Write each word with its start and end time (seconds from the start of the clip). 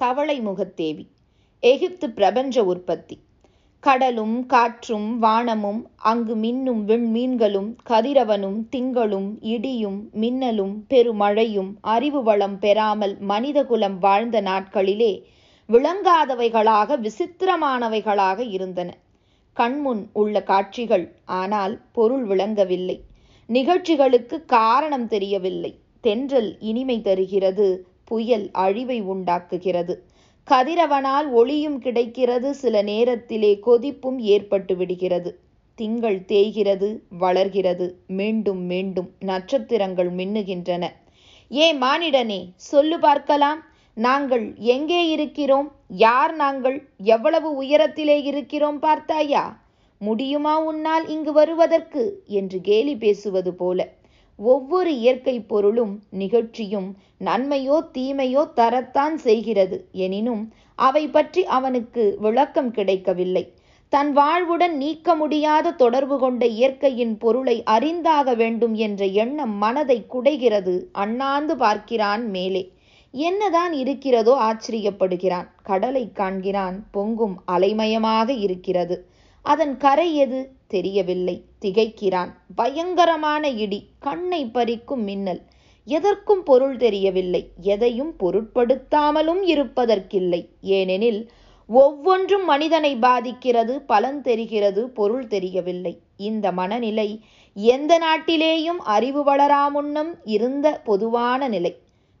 தவளை 0.00 0.40
முகத்தேவி. 0.40 1.06
எகிப்து 1.60 2.10
பிரபஞ்ச 2.10 2.64
உற்பத்தி. 2.64 3.18
கடலும் 3.80 4.46
காற்றும் 4.46 5.18
வானமும் 5.18 5.90
அங்கு 5.96 6.36
மின்னும் 6.36 6.84
விண்மீன்களும் 6.84 7.76
கதிரவனும் 7.86 8.60
திங்களும் 8.76 9.36
இடியும் 9.40 10.10
மின்னலும் 10.12 10.86
பெருமழையும் 10.90 11.74
அறிவு 11.80 12.22
வளம் 12.22 12.58
பெறாமல் 12.58 13.18
மனிதகுலம் 13.20 13.98
வாழ்ந்த 13.98 14.42
நாட்களிலே 14.42 15.22
விளங்காதவைகளாக 15.68 17.08
விசித்திரமானவைகளாக 17.08 18.50
இருந்தன. 18.50 18.96
கண்முன் 19.52 20.10
உள்ள 20.12 20.42
காட்சிகள் 20.42 21.14
ஆனால் 21.24 21.80
பொருள் 21.92 22.24
விளங்கவில்லை. 22.24 23.00
நிகழ்ச்சிகளுக்கு 23.46 24.44
காரணம் 24.44 25.08
தெரியவில்லை. 25.08 25.78
தென்றல் 26.00 26.56
இனிமை 26.60 27.00
தருகிறது. 27.00 27.87
புயல் 28.08 28.46
அழிவை 28.52 29.00
உண்டாக்குகிறது. 29.02 29.94
கதிரவனால் 30.48 31.28
ஒளியும் 31.30 31.78
கிடைக்கிறது. 31.78 32.48
சில 32.54 32.82
நேரத்திலே 32.82 33.50
கொதிப்பும் 33.66 34.18
ஏற்பட்டு 34.34 34.76
விடுகிறது. 34.76 35.30
திங்கள் 35.78 36.24
தேய்கிறது 36.24 36.88
வளர்கிறது. 37.18 37.86
மீண்டும் 38.06 38.62
மீண்டும் 38.64 39.10
நட்சத்திரங்கள் 39.20 40.10
மின்னுகின்றன. 40.12 40.84
ஏ 41.50 41.66
மானிடனே 41.74 42.40
சொல்லு 42.68 42.98
பார்க்கலாம். 42.98 43.60
நாங்கள் 43.96 44.44
எங்கே 44.72 45.00
இருக்கிறோம்? 45.08 45.68
யார் 46.02 46.34
நாங்கள்? 46.34 46.76
எவ்வளவு 47.06 47.48
உயரத்திலே 47.62 48.16
இருக்கிறோம் 48.22 48.78
பார்த்தாயா? 48.78 49.44
முடியுமா 50.00 50.54
உன்னால் 50.62 51.06
இங்கு 51.08 51.32
வருவதற்கு? 51.32 52.02
என்று 52.38 52.58
கேலி 52.60 52.94
பேசுவது 52.96 53.52
போல. 53.54 53.88
ஒவ்வொரு 54.38 54.98
இயற்கை 54.98 55.40
பொருளும் 55.40 56.00
நிகழ்ச்சியும் 56.10 56.96
நன்மையோ 57.24 57.80
தீமையோ 57.92 58.48
தரத்தான் 58.56 59.14
செய்கிறது. 59.14 59.88
எனினும் 59.92 60.52
அவை 60.74 61.08
பற்றி 61.08 61.44
அவனுக்கு 61.44 62.16
விளக்கம் 62.20 62.70
கிடைக்கவில்லை. 62.70 63.52
தன் 63.88 64.16
வாழ்வுடன் 64.16 64.72
நீக்க 64.72 65.14
முடியாத 65.14 65.70
தொடர்பு 65.70 66.18
கொண்ட 66.18 66.46
இயற்கையின் 66.46 67.18
பொருளை 67.18 67.62
அறிந்தாக 67.66 68.36
வேண்டும் 68.36 68.74
என்ற 68.74 69.04
எண்ணம் 69.04 69.56
மனதை 69.56 70.06
குடைகிறது. 70.12 70.84
அண்ணாந்து 70.92 71.56
பார்க்கிறான் 71.56 72.30
மேலே. 72.30 72.72
என்னதான் 73.10 73.72
இருக்கிறதோ 73.72 74.34
ஆச்சரியப்படுகிறான். 74.34 75.48
கடலை 75.62 76.10
காண்கிறான். 76.12 76.84
பொங்கும் 76.90 77.40
அலைமயமாக 77.52 78.38
இருக்கிறது. 78.38 79.06
அதன் 79.42 79.76
கரை 79.76 80.14
எது? 80.14 80.56
தெரியவில்லை. 80.68 81.44
திகைக்கிறான். 81.60 82.32
பயங்கரமான 82.54 83.48
இடி. 83.48 83.88
கண்ணை 83.98 84.46
பறிக்கும் 84.46 85.02
மின்னல். 85.02 85.42
எதற்கும் 85.84 86.42
பொருள் 86.42 86.76
தெரியவில்லை. 86.76 87.50
எதையும் 87.60 88.14
பொருட்படுத்தாமலும் 88.20 89.42
இருப்பதற்கில்லை. 89.42 90.48
ஏனெனில் 90.60 91.30
ஒவ்வொன்றும் 91.66 92.44
மனிதனை 92.44 92.96
பாதிக்கிறது 92.96 93.82
பலன் 93.82 94.22
தெரிகிறது 94.22 94.90
பொருள் 94.90 95.26
தெரியவில்லை. 95.26 95.98
இந்த 96.16 96.52
மனநிலை 96.52 97.20
எந்த 97.54 97.98
நாட்டிலேயும் 97.98 98.80
அறிவு 98.96 99.24
வளராமுன்னம் 99.24 100.14
இருந்த 100.24 100.80
பொதுவான 100.84 101.48
நிலை. 101.48 101.76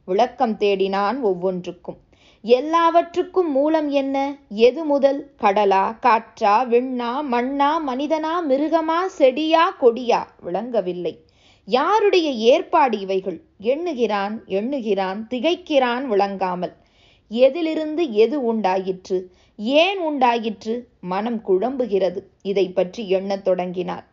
விளக்கம் 0.06 0.56
தேடினான் 0.58 1.20
ஒவ்வொன்றுக்கும். 1.20 1.96
எல்லாவற்றுக்கும் 2.42 3.50
மூலம் 3.50 3.90
என்ன? 3.90 4.36
எது 4.48 4.84
முதல்? 4.84 5.30
கடலா 5.40 5.96
காற்றா 6.02 6.66
விண்ணா 6.66 7.22
மண்ணா 7.30 7.70
மனிதனா 7.86 8.34
மிருகமா 8.48 9.06
செடியா 9.06 9.74
கொடியா? 9.80 10.26
விளங்கவில்லை. 10.40 11.18
யாருடைய 11.64 12.30
ஏற்பாடு 12.30 12.98
இவைகள்? 12.98 13.40
எண்ணுகிறான் 13.62 14.44
எண்ணுகிறான் 14.46 15.26
திகைக்கிறான் 15.30 16.04
விளங்காமல். 16.04 16.72
எதிலிருந்து 17.28 18.12
எது 18.12 18.44
உண்டாயிற்று? 18.44 19.30
ஏன் 19.56 19.98
உண்டாயிற்று? 19.98 20.88
மனம் 21.00 21.40
குழம்புகிறது. 21.48 22.22
இதை 22.42 22.68
பற்றி 22.68 23.08
எண்ணத் 23.08 23.44
தொடங்கினார். 23.44 24.04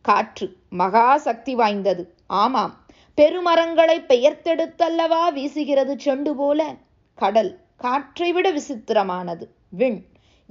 காற்று 0.00 0.56
மகா 0.68 1.18
சக்தி 1.18 1.54
வாய்ந்தது. 1.54 2.14
ஆமாம். 2.26 2.84
பெருமரங்களை 3.16 3.98
பெயர்த்தெடுத்தல்லவா 4.08 5.30
வீசுகிறது 5.34 5.98
செண்டு 6.04 6.30
போல? 6.30 6.74
கடல் 7.14 7.62
காற்றை 7.80 8.32
விட 8.32 8.52
விசித்திரமானது. 8.52 9.44
விண். 9.70 9.98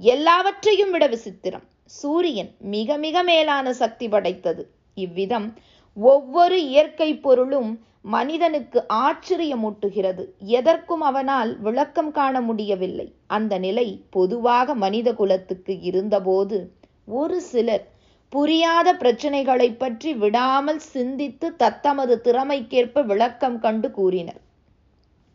எல்லாவற்றையும் 0.00 0.90
விட 0.90 1.08
விசித்திரம். 1.08 1.64
சூரியன் 1.84 2.50
மிக 2.58 2.96
மிக 2.96 3.22
மேலான 3.22 3.72
சக்தி 3.72 4.08
படைத்தது. 4.08 4.62
இவ்விதம் 4.96 5.48
ஒவ்வொரு 5.96 6.62
இயற்கை 6.62 7.16
பொருளும் 7.16 7.70
மனிதனுக்கு 8.00 8.84
ஆச்சரியமூட்டுகிறது. 8.88 10.24
எதற்கும் 10.38 11.00
அவனால் 11.00 11.58
விளக்கம் 11.58 12.10
காண 12.10 12.40
முடியவில்லை. 12.40 13.14
அந்த 13.26 13.58
நிலை 13.58 13.86
பொதுவாக 14.10 14.74
மனித 14.74 15.12
குலத்துக்கு 15.12 15.80
இருந்தபோது 15.80 16.58
ஒரு 17.04 17.40
சிலர் 17.40 17.84
புரியாத 18.28 18.88
பிரச்சனைகளை 18.94 19.68
பற்றி 19.76 20.12
விடாமல் 20.14 20.78
சிந்தித்து 20.78 21.56
தத்தமது 21.56 22.20
திறமைக்கேற்ப 22.24 23.02
விளக்கம் 23.02 23.58
கண்டு 23.58 23.90
கூறினர். 23.90 24.40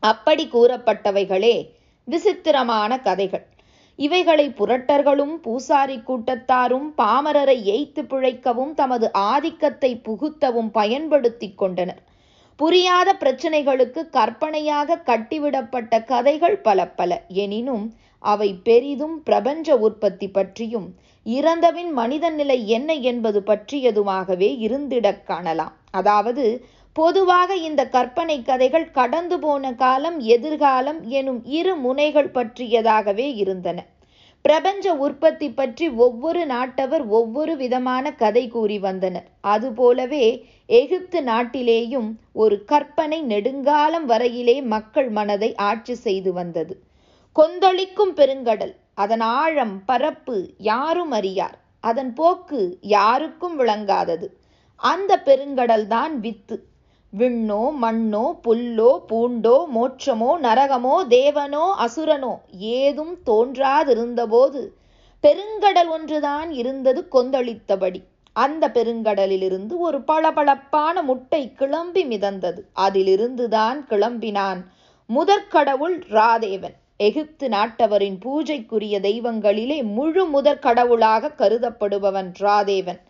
அப்படி 0.03 0.43
கூறப்பட்டவைகளே 0.47 1.55
விசித்திரமான 2.09 2.99
கதைகள். 2.99 3.45
இவைகளை 3.99 4.45
புரட்டர்களும் 4.49 5.35
பூசாரி 5.35 5.97
கூட்டத்தாரும் 5.97 6.87
பாமரரை 6.97 7.57
ஏய்த்து 7.75 8.01
பிழைக்கவும் 8.03 8.73
தமது 8.73 9.07
ஆதிக்கத்தை 9.13 9.91
புகுத்தவும் 10.03 10.69
பயன்படுத்தி 10.71 11.49
கொண்டனர். 11.53 12.01
புரியாத 12.59 13.09
பிரச்சனைகளுக்கு 13.19 14.01
கற்பனையாக 14.09 14.97
கட்டிவிடப்பட்ட 15.05 16.03
கதைகள் 16.03 16.57
பல 16.59 16.87
பல. 16.87 17.11
எனினும் 17.27 17.85
அவை 18.23 18.49
பெரிதும் 18.63 19.17
பிரபஞ்ச 19.23 19.77
உற்பத்தி 19.77 20.27
பற்றியும் 20.29 20.87
இறந்தவின் 21.25 21.91
மனித 21.91 22.29
நிலை 22.29 22.67
என்ன 22.67 22.93
என்பது 23.09 23.39
பற்றியதுமாகவே 23.47 24.49
இருந்திடக் 24.65 25.23
காணலாம். 25.23 25.73
அதாவது 25.91 26.45
பொதுவாக 26.99 27.55
இந்த 27.55 27.87
கற்பனை 27.87 28.41
கதைகள் 28.41 28.91
கடந்து 28.91 29.39
போன 29.39 29.73
காலம் 29.73 30.19
எதிர்காலம் 30.19 31.07
எனும் 31.07 31.45
இரு 31.45 31.75
முனைகள் 31.75 32.31
பற்றியதாகவே 32.31 33.27
இருந்தன. 33.35 33.85
பிரபஞ்ச 34.41 34.93
உற்பத்தி 34.93 35.47
பற்றி 35.49 35.89
ஒவ்வொரு 35.89 36.41
நாட்டவர் 36.45 37.07
ஒவ்வொரு 37.07 37.57
விதமான 37.57 38.11
கதை 38.11 38.47
கூறி 38.47 38.79
வந்தனர். 38.79 39.27
அதுபோலவே 39.41 40.25
எகிப்து 40.65 41.21
நாட்டிலேயும் 41.21 42.09
ஒரு 42.33 42.65
கற்பனை 42.65 43.21
நெடுங்காலம் 43.21 44.09
வரையிலே 44.09 44.63
மக்கள் 44.63 45.09
மனதை 45.09 45.55
ஆட்சி 45.55 45.93
செய்து 45.93 46.33
வந்தது. 46.33 46.75
கொந்தளிக்கும் 47.33 48.15
பெருங்கடல் 48.15 48.75
அதன் 48.93 49.25
ஆழம் 49.41 49.85
பரப்பு 49.85 50.37
யாரும் 50.57 51.11
அறியார். 51.11 51.57
அதன் 51.79 52.13
போக்கு 52.13 52.77
யாருக்கும் 52.81 53.59
விளங்காதது. 53.59 54.29
அந்த 54.75 55.21
பெருங்கடல்தான் 55.25 56.15
வித்து. 56.19 56.57
விண்ணோ 57.13 57.61
மண்ணோ 57.81 58.25
புல்லோ 58.47 58.89
பூண்டோ 59.07 59.55
மோட்சமோ 59.75 60.31
நரகமோ 60.41 60.95
தேவனோ 61.09 61.63
அசுரனோ 61.85 62.33
ஏதும் 62.57 63.15
தோன்றாதிருந்தபோது 63.25 64.61
பெருங்கடல் 65.23 65.89
ஒன்றுதான் 65.89 66.51
இருந்தது 66.51 67.07
கொந்தளித்தபடி. 67.11 67.99
அந்த 68.35 68.63
பெருங்கடலிலிருந்து 68.69 69.77
ஒரு 69.77 70.01
பளபளப்பான 70.01 71.01
முட்டை 71.01 71.41
கிளம்பி 71.53 72.03
மிதந்தது. 72.05 72.61
அதிலிருந்துதான் 72.79 73.79
கிளம்பினான் 73.89 74.61
முதற்கடவுள் 75.09 75.97
ராதேவன். 76.09 76.75
எகிப்து 76.97 77.47
நாட்டவரின் 77.49 78.17
பூஜைக்குரிய 78.25 78.95
தெய்வங்களிலே 78.99 79.79
முழு 79.83 80.25
முதற் 80.25 80.59
கடவுளாக 80.59 81.33
கருதப்படுபவன் 81.37 82.31
ராதேவன். 82.39 83.01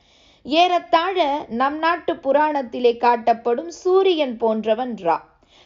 ஏறத்தாழ 0.46 1.46
நம் 1.50 1.78
நாட்டு 1.78 2.14
புராணத்திலே 2.14 2.92
காட்டப்படும் 2.98 3.68
சூரியன் 3.68 4.38
போன்றவன் 4.38 4.94
ரா. 5.02 5.18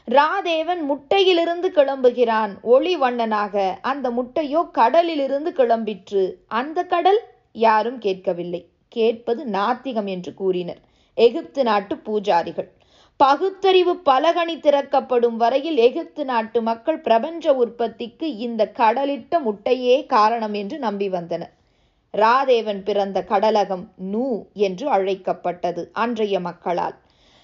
ராதேவன் 0.05 0.81
முட்டையிலிருந்து 0.91 1.67
கிளம்புகிறான். 1.67 2.53
ஒளி 2.61 2.99
வண்ணனாக 2.99 3.75
அந்த 3.81 4.09
முட்டையோ 4.09 4.71
கடலிலிருந்து 4.71 5.51
கிளம்பிற்று. 5.51 6.33
அந்த 6.47 6.83
கடல் 6.83 7.21
யாரும் 7.51 7.97
கேட்கவில்லை. 7.97 8.65
கேட்பது 8.87 9.45
நாத்திகம் 9.45 10.05
என்று 10.05 10.33
கூறினர். 10.33 10.81
எகிப்து 11.13 11.63
நாட்டு 11.63 11.95
பூஜாரிகள். 11.95 12.69
பகுத்தறிவு 13.17 13.95
பலகணி 13.95 14.59
திறக்கப்படும் 14.59 15.37
வரையில் 15.37 15.77
எகிப்து 15.77 16.25
நாட்டு 16.25 16.61
மக்கள் 16.61 16.99
பிரபஞ்ச 16.99 17.53
உற்பத்திக்கு 17.53 18.37
இந்த 18.37 18.71
கடலிட்ட 18.77 19.39
முட்டையே 19.39 20.05
காரணம் 20.05 20.53
என்று 20.53 20.79
நம்பி 20.79 21.09
வந்தனர். 21.09 21.53
ராதேவன் 22.13 22.83
பிறந்த 22.83 23.23
கடலகம் 23.23 23.91
நூ 23.95 24.45
என்று 24.53 24.89
அழைக்கப்பட்டது 24.89 25.89
அன்றைய 25.93 26.39
மக்களால். 26.39 26.95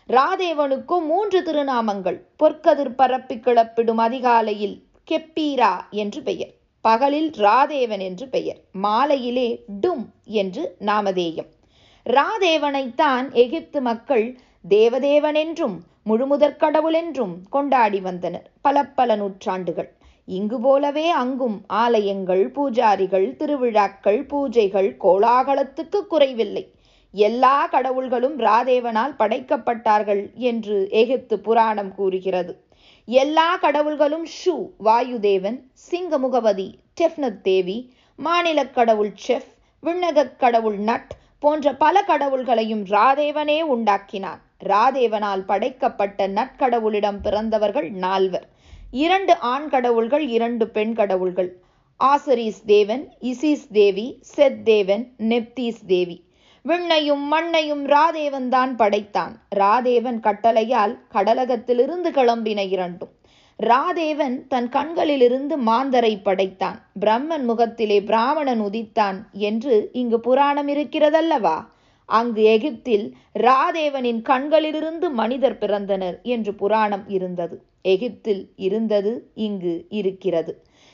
ராதேவனுக்கும் 0.09 1.05
மூன்று 1.05 1.43
திருநாமங்கள் 1.43 2.19
பொற்கதிர் 2.43 2.95
பரப்பி 2.95 3.35
கிளப்பிடும் 3.35 3.97
அதிகாலையில் 3.97 4.83
கெப்பீரா 5.11 5.73
என்று 5.89 6.21
பெயர். 6.21 6.53
பகலில் 6.81 7.31
ராதேவன் 7.31 7.99
என்று 7.99 8.27
பெயர். 8.27 8.59
மாலையிலே 8.71 9.63
டும் 9.87 10.05
என்று 10.23 10.75
நாமதேயம். 10.79 11.49
ராதேவனைத்தான் 12.05 13.31
எகிப்து 13.33 13.81
மக்கள் 13.81 14.39
தேவதேவன் 14.69 15.35
என்றும் 15.35 15.83
முழுமுதற் 16.05 16.55
கடவுள் 16.55 16.93
என்றும் 16.93 17.41
கொண்டாடி 17.49 17.99
வந்தனர். 17.99 18.49
பல 18.61 18.83
பல 18.83 19.15
நூற்றாண்டுகள். 19.15 19.89
இங்கு 20.29 20.59
போலவே 20.59 21.09
அங்கும் 21.09 21.63
ஆலயங்கள் 21.67 22.51
பூஜாரிகள் 22.51 23.35
திருவிழாக்கள் 23.35 24.25
பூஜைகள் 24.25 24.89
கோலாகலத்துக்கு 25.01 26.07
குறைவில்லை. 26.07 26.63
எல்லா 27.13 27.67
கடவுள்களும் 27.71 28.35
ராதேவனால் 28.39 29.15
படைக்கப்பட்டார்கள் 29.19 30.33
என்று 30.33 30.87
எகிப்து 30.91 31.39
புராணம் 31.39 31.95
கூறுகிறது. 31.95 32.53
எல்லா 33.05 33.57
கடவுள்களும் 33.57 34.27
ஷூ 34.39 34.55
வாயுதேவன் 34.83 35.59
சிங்க 35.73 36.17
முகவதி 36.17 36.67
டெஃப்னத் 37.01 37.41
தேவி 37.41 37.77
மாநிலக் 38.15 38.73
கடவுள் 38.73 39.13
செஃப் 39.27 39.49
விண்ணகக் 39.83 40.35
கடவுள் 40.35 40.77
நட் 40.77 41.11
போன்ற 41.39 41.73
பல 41.75 42.03
கடவுள்களையும் 42.07 42.85
ராதேவனே 42.85 43.59
உண்டாக்கினான். 43.75 44.41
ராதேவனால் 44.65 45.45
படைக்கப்பட்ட 45.45 46.27
நட்கடவுளிடம் 46.27 47.19
பிறந்தவர்கள் 47.23 47.89
நால்வர். 47.91 48.47
இரண்டு 48.91 49.39
ஆண் 49.39 49.69
கடவுள்கள் 49.69 50.27
இரண்டு 50.27 50.67
பெண் 50.67 50.93
கடவுள்கள். 50.93 51.55
ஆசரிஸ் 52.03 52.65
தேவன் 52.65 53.13
இசிஸ் 53.21 53.71
தேவி 53.71 54.17
செத் 54.21 54.65
தேவன் 54.65 55.11
நெப்தீஸ் 55.17 55.85
தேவி. 55.87 56.23
விண்ணையும் 56.65 57.23
மண்ணையும் 57.31 57.85
ராதேவன் 57.85 58.47
தான் 58.49 58.75
படைத்தான். 58.75 59.41
ராதேவன் 59.49 60.19
கட்டளையால் 60.19 60.97
கடலகத்திலிருந்து 61.13 62.11
கிளம்பின 62.11 62.67
இரண்டும். 62.69 63.09
ராதேவன் 63.55 64.47
தன் 64.47 64.69
கண்களிலிருந்து 64.69 65.57
மாந்தரை 65.57 66.19
படைத்தான். 66.23 66.81
பிரம்மன் 67.01 67.43
முகத்திலே 67.43 68.01
பிராமணன் 68.01 68.61
உதித்தான் 68.61 69.15
என்று 69.31 69.89
இங்கு 69.91 70.19
புராணம் 70.19 70.67
இருக்கிறதல்லவா? 70.67 71.65
அங்கு 72.09 72.41
எகிப்தில் 72.53 73.05
ராதேவனின் 73.39 74.21
கண்களிலிருந்து 74.21 75.07
மனிதர் 75.11 75.57
பிறந்தனர் 75.59 76.17
என்று 76.33 76.51
புராணம் 76.53 77.05
இருந்தது. 77.07 77.55
எகிப்தில் 77.85 78.43
இருந்தது 78.57 79.11
இங்கு 79.39 79.75
இருக்கிறது. 79.99 80.53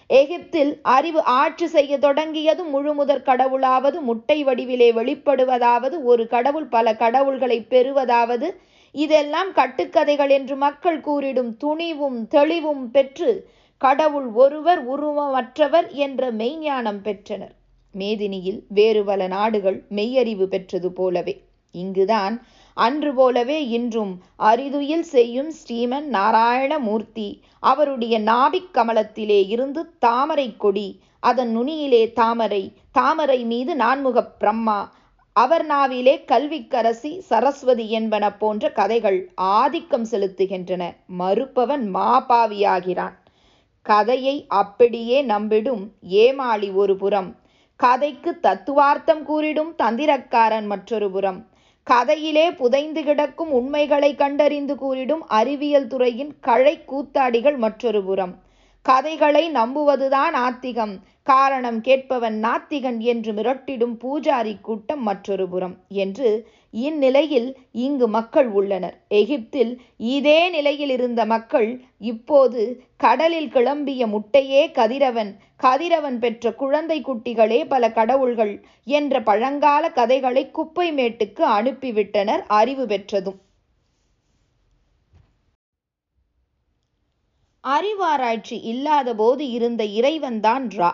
எகிப்தில் 0.10 0.72
அறிவு 0.82 1.22
ஆட்சி 1.36 1.68
செய்ய 1.68 1.94
தொடங்கியது 1.98 2.64
முழுமுதற் 2.66 3.26
கடவுளாவது 3.26 4.00
முட்டை 4.02 4.38
வடிவிலே 4.44 4.90
வெளிப்படுவதாவது 4.94 5.98
ஒரு 6.04 6.24
கடவுள் 6.28 6.68
பல 6.68 6.94
கடவுள்களை 6.96 7.60
பெறுவதாவது 7.70 8.50
இதெல்லாம் 8.96 9.52
கட்டுக்கதைகள் 9.52 10.30
என்று 10.30 10.56
மக்கள் 10.56 11.00
கூறிடும் 11.00 11.52
துணிவும் 11.58 12.20
தெளிவும் 12.28 12.86
பெற்று 12.92 13.32
கடவுள் 13.82 14.28
ஒருவர் 14.36 14.82
உருவமற்றவர் 14.88 15.88
என்ற 16.06 16.32
மெய்ஞானம் 16.32 17.02
பெற்றனர். 17.04 17.56
மேதினியில் 17.98 18.60
வேறு 18.70 19.04
பல 19.04 19.28
நாடுகள் 19.28 19.86
மெய்யறிவு 19.90 20.46
பெற்றது 20.46 20.92
போலவே. 20.92 21.36
இங்குதான் 21.76 22.36
அன்று 22.78 23.14
போலவே 23.14 23.68
இன்றும் 23.68 24.12
அரிதுயில் 24.40 25.06
செய்யும் 25.14 25.52
ஸ்ரீமன் 25.52 26.08
நாராயணமூர்த்தி 26.12 27.28
அவருடைய 27.60 28.20
நாபிக் 28.22 28.72
கமலத்திலே 28.74 29.48
இருந்து 29.48 29.98
தாமரை 30.00 30.58
கொடி 30.58 30.88
அதன் 31.20 31.58
நுனியிலே 31.58 32.14
தாமரை 32.14 32.64
தாமரை 32.92 33.44
மீது 33.44 33.76
நான்முகப் 33.76 34.34
பிரம்மா 34.40 34.80
அவர் 35.36 35.66
நாவிலே 35.68 36.16
கல்விக்கரசி 36.28 37.18
சரஸ்வதி 37.20 37.90
என்பன 37.90 38.26
போன்ற 38.34 38.72
கதைகள் 38.72 39.20
ஆதிக்கம் 39.36 40.06
செலுத்துகின்றன. 40.06 40.84
மறுப்பவன் 41.20 41.94
மாபாவியாகிறான். 41.96 43.16
கதையை 43.86 44.46
அப்படியே 44.48 45.24
நம்பிடும் 45.24 45.84
ஏமாளி 46.02 46.70
ஒரு 46.72 46.96
புறம் 46.96 47.30
கதைக்கு 47.76 48.40
தத்துவார்த்தம் 48.44 49.24
கூறிடும் 49.30 49.72
தந்திரக்காரன் 49.78 50.66
மற்றொரு 50.66 51.12
புறம். 51.12 51.46
கதையிலே 51.92 52.56
புதைந்து 52.56 53.04
கிடக்கும் 53.04 53.52
உண்மைகளை 53.52 54.16
கண்டறிந்து 54.16 54.76
கூறிடும் 54.76 55.24
அறிவியல் 55.28 55.88
துறையின் 55.88 56.40
கழை 56.40 56.84
கூத்தாடிகள் 56.88 57.58
மற்றொரு 57.58 58.04
புறம். 58.04 58.36
கதைகளை 58.82 59.52
நம்புவதுதான் 59.52 60.34
ஆத்திகம். 60.34 61.00
காரணம் 61.28 61.82
கேட்பவன் 61.82 62.36
நாத்திகன் 62.44 62.98
என்று 62.98 63.32
மிரட்டிடும் 63.34 63.96
பூஜாரி 64.04 64.62
கூட்டம் 64.62 65.04
மற்றொரு 65.04 65.50
புறம் 65.50 65.76
என்று 65.88 66.30
இந்நிலையில் 66.70 67.48
இங்கு 67.72 68.08
மக்கள் 68.08 68.48
உள்ளனர். 68.48 68.96
எகிப்தில் 69.08 69.82
இதே 69.98 70.50
நிலையில் 70.50 70.90
இருந்த 70.90 71.26
மக்கள் 71.26 71.70
இப்போது 72.00 72.62
கடலில் 72.98 73.50
கிளம்பிய 73.54 74.08
முட்டையே 74.08 74.72
கதிரவன் 74.72 75.32
கதிரவன் 75.64 76.20
பெற்ற 76.20 76.52
குழந்தை 76.54 77.02
குட்டிகளே 77.02 77.60
பல 77.68 77.92
கடவுள்கள் 77.92 78.54
என்ற 78.84 79.22
பழங்கால 79.22 79.90
கதைகளை 79.90 80.52
குப்பை 80.52 80.88
மேட்டுக்கு 80.92 81.44
அனுப்பிவிட்டனர் 81.60 82.44
அறிவு 82.48 82.86
பெற்றதும். 82.86 83.40
அறிவாராய்ச்சி 87.64 88.60
இல்லாத 88.62 89.16
போது 89.16 89.50
இருந்த 89.50 89.84
இறைவன்தான் 89.84 90.68
ரா. 90.78 90.92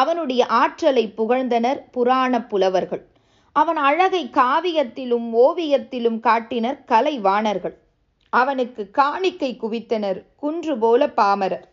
அவனுடைய 0.00 0.42
ஆற்றலை 0.46 1.04
புகழ்ந்தனர் 1.16 1.80
புராண 1.92 2.42
புலவர்கள். 2.42 3.04
அவன் 3.56 3.78
அழகை 3.88 4.22
காவியத்திலும் 4.32 5.28
ஓவியத்திலும் 5.44 6.20
காட்டினர் 6.20 6.80
கலைவாணர்கள். 6.88 7.76
அவனுக்கு 8.32 8.82
காணிக்கை 8.90 9.50
குவித்தனர் 9.62 10.20
குன்று 10.36 10.74
போல 10.78 11.08
பாமரர். 11.08 11.66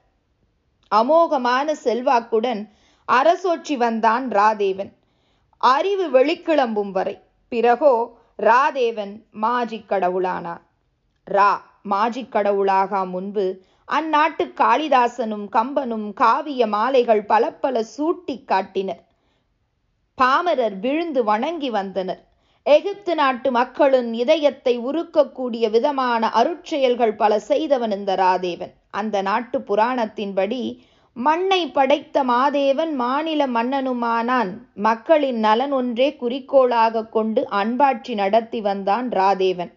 அமோகமான 0.95 1.75
செல்வாக்குடன் 1.83 2.61
அரசோற்றி 3.07 3.75
வந்தான் 3.77 4.25
ராதேவன். 4.29 4.91
அறிவு 5.57 6.05
வெளிக்கிளம்பும் 6.13 6.91
வரை. 6.91 7.15
பிறகோ 7.47 7.93
ராதேவன் 8.43 9.13
மாஜிக் 9.41 9.89
கடவுளானான். 9.89 10.63
ரா 11.27 11.51
மாஜிக் 11.89 12.33
கடவுளாகா 12.35 13.01
முன்பு 13.07 13.45
அந்நாட்டு 13.95 14.45
காளிதாசனும் 14.61 15.45
கம்பனும் 15.55 16.13
காவிய 16.13 16.67
மாலைகள் 16.67 17.23
பல 17.23 17.51
பல 17.53 17.83
சூட்டி 17.97 18.43
காட்டினர். 18.43 19.01
பாமரர் 20.17 20.79
விழுந்து 20.79 21.23
வணங்கி 21.23 21.69
வந்தனர். 21.69 22.21
எகிப்து 22.65 23.15
நாட்டு 23.15 23.51
மக்களின் 23.51 24.13
இதயத்தை 24.13 24.79
உருக்கக்கூடிய 24.79 25.69
விதமான 25.69 26.29
அருட்செயல்கள் 26.29 27.15
பல 27.15 27.39
செய்தவன் 27.39 27.91
இந்த 27.91 28.15
ராதேவன். 28.15 28.73
அந்த 28.91 29.21
நாட்டு 29.21 29.59
புராணத்தின்படி 29.59 30.61
மண்ணை 31.13 31.61
படைத்த 31.67 32.23
மாதேவன் 32.23 32.93
மாநில 32.95 33.47
மன்னனுமானான். 33.47 34.51
மக்களின் 34.73 35.39
நலன் 35.39 35.71
ஒன்றே 35.71 36.15
குறிக்கோளாக 36.15 37.05
கொண்டு 37.05 37.47
அன்பாட்சி 37.49 38.13
நடத்தி 38.13 38.61
வந்தான் 38.61 39.09
ராதேவன். 39.09 39.73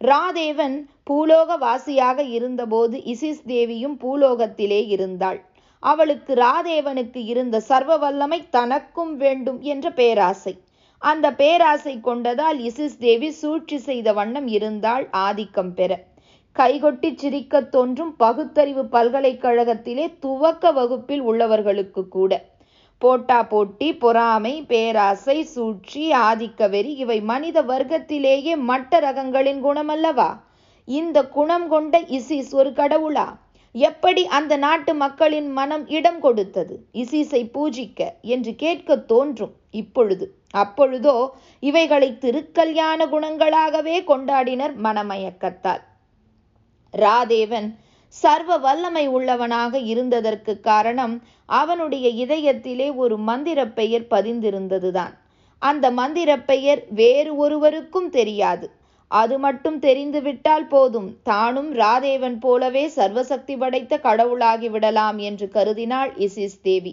ராதேவன் 0.00 0.76
பூலோக 1.10 1.56
வாசியாக 1.58 2.18
இருந்தபோது 2.28 2.98
இசிஸ் 2.98 3.42
தேவியும் 3.46 3.98
பூலோகத்திலே 3.98 4.86
இருந்தாள். 4.86 5.44
அவளுக்கு 5.82 6.34
ராதேவனுக்கு 6.34 7.24
இருந்த 7.24 7.60
சர்வ 7.60 7.96
வல்லமை 7.96 8.48
தனக்கும் 8.50 9.16
வேண்டும் 9.16 9.60
என்ற 9.60 9.90
பேராசை. 9.90 10.58
அந்த 10.98 11.32
பேராசை 11.32 12.00
கொண்டதால் 12.04 12.58
இசிஸ் 12.58 12.96
தேவி 12.98 13.30
சூழ்ச்சி 13.30 13.78
செய்த 13.78 14.12
வண்ணம் 14.12 14.46
இருந்தாள் 14.46 15.08
ஆதிக்கம் 15.10 15.74
பெற. 15.74 16.04
கைகொட்டி 16.56 17.14
சிரிக்கத் 17.14 17.70
தோன்றும் 17.70 18.16
பகுத்தறிவு 18.16 18.84
பல்கலைக்கழகத்திலே 18.84 20.18
துவக்க 20.18 20.72
வகுப்பில் 20.72 21.22
உள்ளவர்களுக்கு 21.22 22.08
கூட. 22.08 22.44
போட்டா 22.98 23.42
போட்டி 23.42 23.94
பொறாமை 23.94 24.62
பேராசை 24.62 25.44
சூழ்ச்சி 25.44 26.12
ஆதிக்க 26.12 26.70
வெறி 26.70 26.94
இவை 26.94 27.20
மனித 27.20 27.62
வர்க்கத்திலேயே 27.62 28.56
மட்ட 28.68 29.00
ரகங்களின் 29.00 29.60
குணமல்லவா? 29.62 30.28
இந்த 30.84 31.24
குணம் 31.24 31.68
கொண்ட 31.68 32.00
இசிஸ் 32.00 32.50
ஒரு 32.50 32.70
கடவுளா? 32.70 33.26
எப்படி 33.72 34.26
அந்த 34.26 34.56
நாட்டு 34.56 34.94
மக்களின் 34.94 35.52
மனம் 35.52 35.88
இடம் 35.88 36.20
கொடுத்தது? 36.20 36.84
இசிஸை 36.92 37.50
பூஜிக்க 37.54 38.08
என்று 38.20 38.54
கேட்க 38.54 38.96
தோன்றும் 38.96 39.54
இப்பொழுது. 39.70 40.34
அப்பொழுதோ 40.56 41.28
இவைகளை 41.60 42.16
திருக்கல்யாண 42.20 43.06
குணங்களாகவே 43.06 43.96
கொண்டாடினர் 44.06 44.74
மனமயக்கத்தால். 44.82 45.82
ராதேவன் 46.90 47.78
சர்வ 48.08 48.58
வல்லமை 48.58 49.06
உள்ளவனாக 49.06 49.78
இருந்ததற்கு 49.78 50.60
காரணம் 50.60 51.22
அவனுடைய 51.46 52.26
இதயத்திலே 52.26 52.94
ஒரு 52.94 53.18
மந்திர 53.18 53.66
பெயர் 53.66 54.06
பதிந்திருந்ததுதான். 54.10 55.14
அந்த 55.58 55.90
மந்திர 55.90 56.38
பெயர் 56.38 56.84
வேறு 56.90 57.36
ஒருவருக்கும் 57.36 58.10
தெரியாது. 58.10 58.70
அது 59.20 59.36
மட்டும் 59.38 59.78
தெரிந்துவிட்டால் 59.78 60.66
போதும். 60.66 61.08
தானும் 61.22 61.70
ராதேவன் 61.74 62.36
போலவே 62.38 62.84
சர்வசக்தி 62.96 63.54
படைத்த 63.56 63.98
கடவுளாகி 63.98 64.68
விடலாம் 64.70 65.18
என்று 65.28 65.46
கருதினாள் 65.54 66.12
இசிஸ் 66.26 66.56
தேவி. 66.62 66.92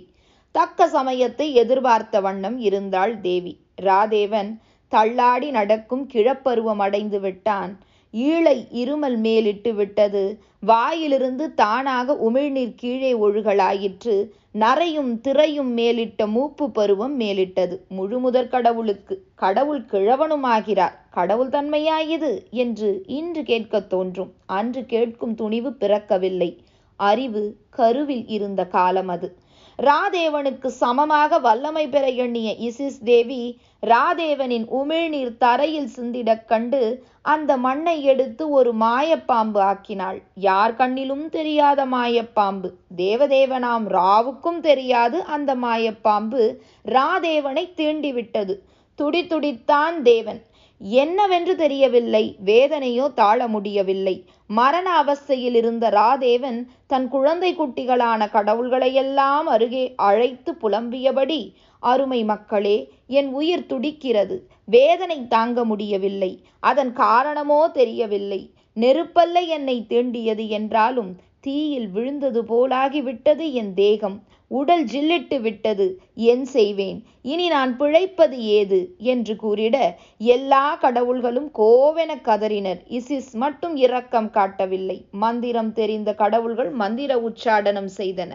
தக்க 0.56 0.88
சமயத்தை 0.88 1.48
எதிர்பார்த்த 1.54 2.20
வண்ணம் 2.20 2.58
இருந்தாள் 2.68 3.14
தேவி. 3.22 3.54
ராதேவன் 3.82 4.52
தள்ளாடி 4.92 5.50
நடக்கும் 5.50 6.06
கிழப்பருவம் 6.14 6.82
அடைந்து 6.86 7.20
விட்டான். 7.20 7.72
ஈழை 8.14 8.58
இருமல் 8.82 9.18
மேலிட்டு 9.18 9.72
விட்டது. 9.74 10.24
வாயிலிருந்து 10.64 11.46
தானாக 11.54 12.18
உமிழ்நீர் 12.28 12.76
கீழே 12.76 13.12
ஒழுகலாயிற்று. 13.26 14.16
நரையும் 14.54 15.22
திரையும் 15.22 15.78
மேலிட்ட 15.78 16.28
மூப்பு 16.28 16.72
பருவம் 16.72 17.20
மேலிட்டது. 17.20 17.78
முழுமுதற் 17.98 18.48
கடவுளுக்கு 18.48 19.24
கடவுள் 19.36 19.82
கிழவனுமாகிறார். 19.82 20.92
கடவுள் 21.10 21.50
தன்மையாயிது 21.50 22.50
என்று 22.50 23.04
இன்று 23.08 23.44
கேட்கத் 23.44 23.90
தோன்றும். 23.90 24.34
அன்று 24.46 24.86
கேட்கும் 24.86 25.36
துணிவு 25.36 25.70
பிறக்கவில்லை. 25.70 26.58
அறிவு 26.96 27.58
கருவில் 27.70 28.28
இருந்த 28.28 28.66
காலம் 28.66 29.08
அது. 29.08 29.36
ராதேவனுக்கு 29.82 30.68
சமமாக 30.68 31.40
வல்லமை 31.40 31.88
பெற 31.88 32.08
எண்ணிய 32.08 32.50
இசிஸ் 32.60 32.98
தேவி 33.04 33.60
ராதேவனின் 33.88 34.66
உமிழ்நீர் 34.72 35.38
தரையில் 35.38 35.90
சிந்திடக் 35.96 36.46
கண்டு 36.46 36.82
அந்த 37.22 37.58
மண்ணை 37.58 38.04
எடுத்து 38.04 38.50
ஒரு 38.50 38.72
மாயப்பாம்பு 38.76 39.60
ஆக்கினாள். 39.60 40.22
யார் 40.36 40.74
கண்ணிலும் 40.74 41.30
தெரியாத 41.30 41.86
மாயப்பாம்பு. 41.86 42.70
தேவதேவனாம் 42.98 43.88
ராவுக்கும் 43.90 44.60
தெரியாது. 44.60 45.24
அந்த 45.24 45.56
மாயப்பாம்பு 45.56 46.56
ராதேவனை 46.86 47.66
தீண்டிவிட்டது. 47.78 48.56
துடி 48.96 49.24
துடித்தான் 49.24 50.02
தேவன். 50.02 50.42
என்னவென்று 50.82 51.56
தெரியவில்லை. 51.56 52.36
வேதனையோ 52.46 53.14
தாழ 53.14 53.48
முடியவில்லை. 53.48 54.26
மரண 54.48 55.04
அவஸ்தையில் 55.04 55.56
இருந்த 55.56 55.90
ராதேவன் 55.90 56.68
தன் 56.88 57.08
குழந்தை 57.08 57.56
குட்டிகளான 57.56 58.28
கடவுள்களையெல்லாம் 58.34 59.44
அருகே 59.44 59.94
அழைத்து 59.96 60.52
புலம்பியபடி 60.52 61.54
அருமை 61.80 62.24
மக்களே 62.24 62.94
என் 63.08 63.34
உயிர் 63.34 63.66
துடிக்கிறது. 63.66 64.48
வேதனை 64.66 65.28
தாங்க 65.28 65.66
முடியவில்லை. 65.66 66.42
அதன் 66.60 66.94
காரணமோ 66.94 67.70
தெரியவில்லை. 67.74 68.52
நெருப்பல்ல 68.76 69.48
என்னை 69.48 69.86
தீண்டியது 69.90 70.48
என்றாலும் 70.48 71.16
தீயில் 71.40 71.90
விழுந்தது 71.90 72.44
போலாகிவிட்டது 72.44 73.52
என் 73.52 73.74
தேகம். 73.74 74.24
உடல் 74.52 74.86
ஜில்லிட்டு 74.86 75.42
விட்டது. 75.42 75.86
என் 76.16 76.46
செய்வேன். 76.46 76.98
இனி 77.24 77.48
நான் 77.48 77.78
பிழைப்பது 77.78 78.38
ஏது 78.52 78.80
என்று 78.98 79.34
கூறிட 79.36 79.76
எல்லா 80.18 80.78
கடவுள்களும் 80.82 81.50
கோவென 81.56 82.12
கதறினர். 82.22 82.80
இசிஸ் 82.90 83.32
மட்டும் 83.34 83.76
இரக்கம் 83.76 84.30
காட்டவில்லை. 84.30 84.98
மந்திரம் 85.12 85.74
தெரிந்த 85.74 86.14
கடவுள்கள் 86.14 86.70
மந்திர 86.70 87.16
உச்சாடனம் 87.20 87.90
செய்தன. 87.98 88.32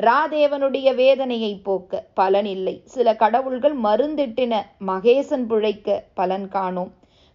ராதேவனுடைய 0.00 0.94
வேதனையை 0.94 1.60
போக்க 1.62 2.06
பலனில்லை 2.16 2.80
சில 2.84 3.16
கடவுள்கள் 3.16 3.76
மருந்திட்டின 3.80 4.54
மகேசன் 4.86 5.46
பிழைக்க 5.46 6.04
பலன் 6.14 6.48
காணோம். 6.48 6.92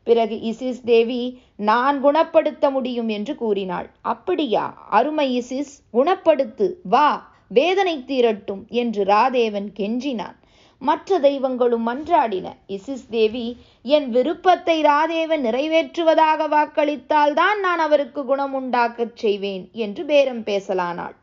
பிறகு 0.08 0.36
இசிஸ் 0.52 0.80
தேவி 0.86 1.22
நான் 1.56 2.02
குணப்படுத்த 2.02 2.70
முடியும் 2.70 3.10
என்று 3.10 3.36
கூறினாள். 3.36 3.90
அப்படியா? 4.02 4.64
அருமை 4.90 5.28
இசிஸ் 5.40 5.74
குணப்படுத்து. 5.94 6.68
வா! 6.84 7.08
வேதனை 7.54 8.04
தீரட்டும் 8.08 8.68
என்று 8.68 9.04
ராதேவன் 9.04 9.72
கெஞ்சினான். 9.80 10.38
மற்ற 10.80 11.20
தெய்வங்களும் 11.20 11.88
மன்றாடின 11.88 12.52
இசிஸ் 12.68 13.06
தேவி 13.10 13.58
என் 13.84 14.10
விருப்பத்தை 14.10 14.82
ராதேவன் 14.82 15.46
நிறைவேற்றுவதாக 15.46 16.48
வாக்களித்தால்தான் 16.52 17.60
நான் 17.62 17.80
அவருக்கு 17.80 18.26
குணம் 18.26 18.54
உண்டாக்கச் 18.54 19.16
செய்வேன் 19.16 19.70
என்று 19.72 20.06
பேரம் 20.06 20.44
பேசலானாள். 20.44 21.16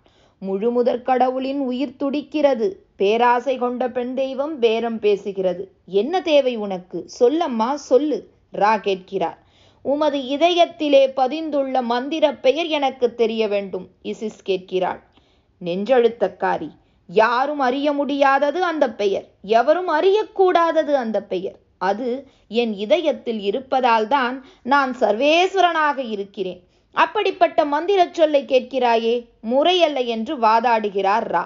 முழுமுதற் 0.49 1.03
கடவுளின் 1.03 1.61
உயிர் 1.61 1.97
துடிக்கிறது. 1.97 2.69
பேராசை 2.97 3.59
கொண்ட 3.59 3.91
பெண் 3.91 4.15
தெய்வம் 4.15 4.59
பேரம் 4.59 5.01
பேசுகிறது. 5.01 5.65
என்ன 5.87 6.23
தேவை 6.23 6.57
உனக்கு? 6.57 7.09
சொல்லம்மா 7.09 7.77
சொல்லு 7.77 8.19
ரா 8.53 8.81
கேட்கிறார். 8.81 9.39
உமது 9.83 10.19
இதயத்திலே 10.19 11.03
பதிந்துள்ள 11.17 11.83
மந்திர 11.83 12.35
பெயர் 12.35 12.67
எனக்கு 12.67 13.15
தெரிய 13.15 13.49
வேண்டும் 13.49 13.89
இசிஸ் 14.05 14.43
கேட்கிறாள். 14.43 15.01
நெஞ்செழுத்தக்காரி. 15.65 16.71
யாரும் 17.09 17.59
அறிய 17.59 17.93
முடியாதது 17.93 18.65
அந்த 18.65 18.87
பெயர். 18.91 19.27
எவரும் 19.43 19.89
அறியக்கூடாதது 19.89 20.93
அந்த 20.95 21.23
பெயர். 21.23 21.59
அது 21.79 22.09
என் 22.49 22.73
இதயத்தில் 22.75 23.41
இருப்பதால் 23.41 24.09
தான் 24.09 24.37
நான் 24.63 24.93
சர்வேஸ்வரனாக 25.01 25.99
இருக்கிறேன். 26.09 26.61
அப்படிப்பட்ட 26.95 27.65
மந்திரச் 27.65 28.15
சொல்லை 28.15 28.45
கேட்கிறாயே 28.45 29.15
முறையல்ல 29.41 30.01
என்று 30.01 30.37
வாதாடுகிறார் 30.37 31.27
ரா. 31.35 31.45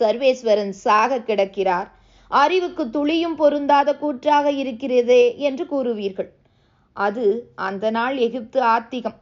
சர்வேஸ்வரன் 0.00 0.74
சாக 0.84 1.20
கிடக்கிறார். 1.20 1.88
அறிவுக்கு 2.30 2.90
துளியும் 2.90 3.36
பொருந்தாத 3.36 3.96
கூற்றாக 3.96 4.50
இருக்கிறதே 4.50 5.38
என்று 5.38 5.64
கூறுவீர்கள். 5.64 6.30
அது 6.92 7.24
அந்த 7.54 7.90
நாள் 7.90 8.16
எகிப்து 8.16 8.62
ஆத்திகம். 8.62 9.18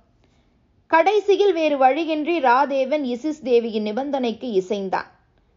கடைசியில் 0.94 1.52
வேறு 1.52 1.76
வழியின்றி 1.78 2.40
ராதேவன் 2.40 3.04
இசிஸ் 3.04 3.40
தேவியின் 3.42 3.84
நிபந்தனைக்கு 3.84 4.48
இசைந்தான். 4.60 5.08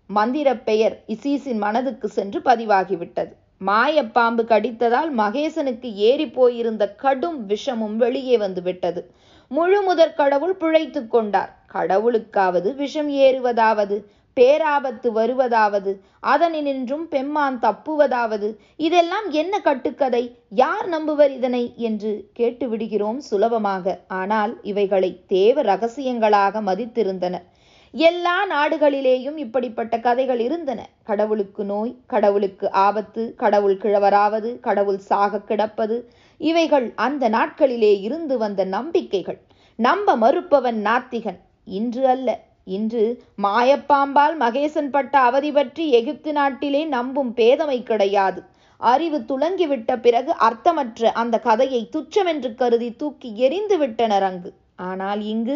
மந்திர 0.08 0.56
பெயர் 0.56 1.04
இசீஸின் 1.08 1.58
மனதுக்கு 1.58 2.08
சென்று 2.08 2.40
பதிவாகிவிட்டது. 2.40 3.32
மாயப்பாம்பு 3.66 4.44
கடித்ததால் 4.44 5.12
மகேசனுக்கு 5.18 5.94
ஏறி 5.94 6.30
போயிருந்த 6.30 6.96
கடும் 6.96 7.50
விஷமும் 7.50 7.96
வெளியே 7.96 8.38
வந்து 8.38 8.62
விட்டது 8.62 9.12
முழு 9.48 9.82
முதற் 9.82 10.16
கடவுள் 10.16 10.56
பிழைத்து 10.56 11.08
கொண்டார். 11.08 11.66
கடவுளுக்காவது 11.74 12.76
விஷம் 12.76 13.10
ஏறுவதாவது. 13.10 14.12
பேராபத்து 14.38 15.12
வருவதாவது 15.12 15.92
அதனினின்றும் 16.28 17.06
பெம்மான் 17.10 17.58
தப்புவதாவது 17.62 18.48
இதெல்லாம் 18.78 19.32
என்ன 19.32 19.60
கட்டுக்கதை? 19.60 20.24
யார் 20.50 20.88
நம்புவர் 20.90 21.32
இதனை? 21.32 21.74
என்று 21.78 22.12
கேட்டுவிடுகிறோம் 22.40 23.18
சுலபமாக. 23.18 24.00
ஆனால் 24.08 24.54
இவைகளை 24.64 25.12
தேவ 25.28 25.62
ரகசியங்களாக 25.62 26.62
மதித்திருந்தனர் 26.62 27.46
எல்லா 27.94 28.38
நாடுகளிலேயும் 28.48 29.38
இப்படிப்பட்ட 29.38 30.00
கதைகள் 30.00 30.40
இருந்தன. 30.40 30.80
கடவுளுக்கு 31.04 31.64
நோய் 31.64 31.96
கடவுளுக்கு 32.08 32.72
ஆபத்து 32.72 33.34
கடவுள் 33.38 33.78
கிழவராவது 33.78 34.60
கடவுள் 34.60 34.98
சாக 34.98 35.40
கிடப்பது 35.42 35.98
இவைகள் 36.38 36.88
அந்த 36.96 37.30
நாட்களிலே 37.30 37.94
இருந்து 38.02 38.38
வந்த 38.38 38.64
நம்பிக்கைகள். 38.66 39.40
நம்ப 39.80 40.16
மறுப்பவன் 40.16 40.86
நாத்திகன். 40.86 41.40
இன்று 41.68 42.08
அல்ல. 42.08 42.30
இன்று 42.76 43.04
மாயப்பாம்பால் 43.44 44.36
மகேசன் 44.44 44.92
பட்ட 44.96 45.14
அவதி 45.28 45.52
பற்றி 45.52 45.84
எகிப்து 46.00 46.32
நாட்டிலே 46.34 46.82
நம்பும் 46.96 47.32
பேதமை 47.38 47.78
கிடையாது. 47.84 48.40
அறிவு 48.82 49.20
துளங்கிவிட்ட 49.30 49.92
பிறகு 50.06 50.32
அர்த்தமற்ற 50.48 51.12
அந்த 51.22 51.36
கதையை 51.40 51.82
துச்சமென்று 51.96 52.50
கருதி 52.56 52.90
தூக்கி 52.96 53.30
எரிந்து 53.46 53.78
விட்டனர் 53.78 54.26
அங்கு. 54.30 54.52
ஆனால் 54.90 55.22
இங்கு 55.34 55.56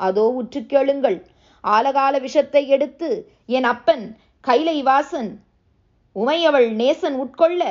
அதோ 0.00 0.26
உற்று 0.40 0.60
கேளுங்கள். 0.72 1.18
ஆலகால 1.64 2.14
விஷத்தை 2.20 2.62
எடுத்து 2.68 3.08
என் 3.56 3.68
அப்பன் 3.72 4.04
கைலை 4.44 4.78
வாசன் 4.82 5.32
உமையவள் 6.16 6.68
நேசன் 6.80 7.16
உட்கொள்ள 7.24 7.62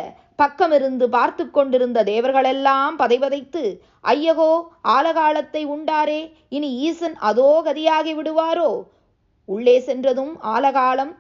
பக்கமிருந்து 0.41 1.05
பார்த்து 1.07 1.51
கொண்டிருந்த 1.51 2.03
தேவர்களெல்லாம் 2.03 2.95
பதைபதைத்து 2.97 3.63
ஐயகோ 4.01 4.51
ஆலகாலத்தை 4.87 5.61
உண்டாரே 5.67 6.21
இனி 6.49 6.69
ஈசன் 6.79 7.15
அதோ 7.19 7.61
கதியாகி 7.65 8.13
விடுவாரோ? 8.13 8.69
உள்ளே 9.49 9.79
சென்றதும் 9.79 10.41
ஆலகாலம் 10.43 11.11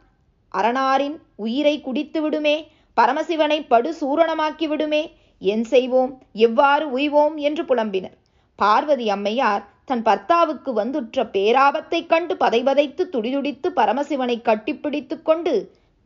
அரணாரின் 0.53 1.17
உயிரை 1.35 1.81
குடித்து 1.81 2.21
விடுமே 2.21 2.55
பரமசிவனை 2.97 3.67
படு 3.67 3.95
சூரணமாக்கி 4.01 4.67
விடுமே 4.67 5.03
என் 5.41 5.63
செய்வோம் 5.63 6.11
எவ்வாறு 6.31 6.85
உய்வோம்? 6.97 7.35
என்று 7.35 7.63
புலம்பினர். 7.63 8.17
பார்வதி 8.59 9.09
அம்மையார் 9.09 9.63
தன் 9.85 10.03
பர்த்தாவுக்கு 10.03 10.71
வந்துற்ற 10.73 11.23
பேராபத்தைக் 11.33 12.09
கண்டு 12.09 12.33
பதைபதைத்து 12.35 13.03
துடிதுடித்து 13.09 13.69
பரமசிவனை 13.69 14.37
கட்டிப்பிடித்து 14.41 15.21
கொண்டு 15.21 15.53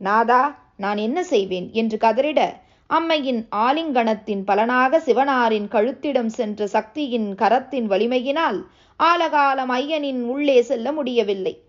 நாதா 0.00 0.42
நான் 0.76 0.96
என்ன 0.96 1.18
செய்வேன்? 1.24 1.68
என்று 1.72 1.96
கதறிட 1.96 2.40
அம்மையின் 2.86 3.48
ஆலிங்கனத்தின் 3.56 4.44
பலனாக 4.44 4.98
சிவனாரின் 4.98 5.68
கழுத்திடம் 5.68 6.26
சென்ற 6.26 6.66
சக்தியின் 6.66 7.34
கரத்தின் 7.34 7.86
வலிமையினால் 7.88 8.58
ஆலகாலம் 9.00 9.72
ஐயனின் 9.72 10.22
உள்ளே 10.22 10.62
செல்ல 10.62 10.92
முடியவில்லை. 10.92 11.62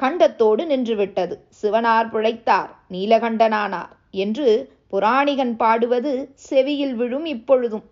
கண்டத்தோடு 0.00 0.64
நின்றுவிட்டது. 0.64 1.34
சிவனார் 1.62 2.10
பிழைத்தார். 2.10 2.70
நீலகண்டனானார் 2.90 3.92
என்று 4.10 4.74
புராணிகன் 4.86 5.56
பாடுவது 5.56 6.32
செவியில் 6.34 6.94
விழும் 6.94 7.24
இப்பொழுதும். 7.24 7.84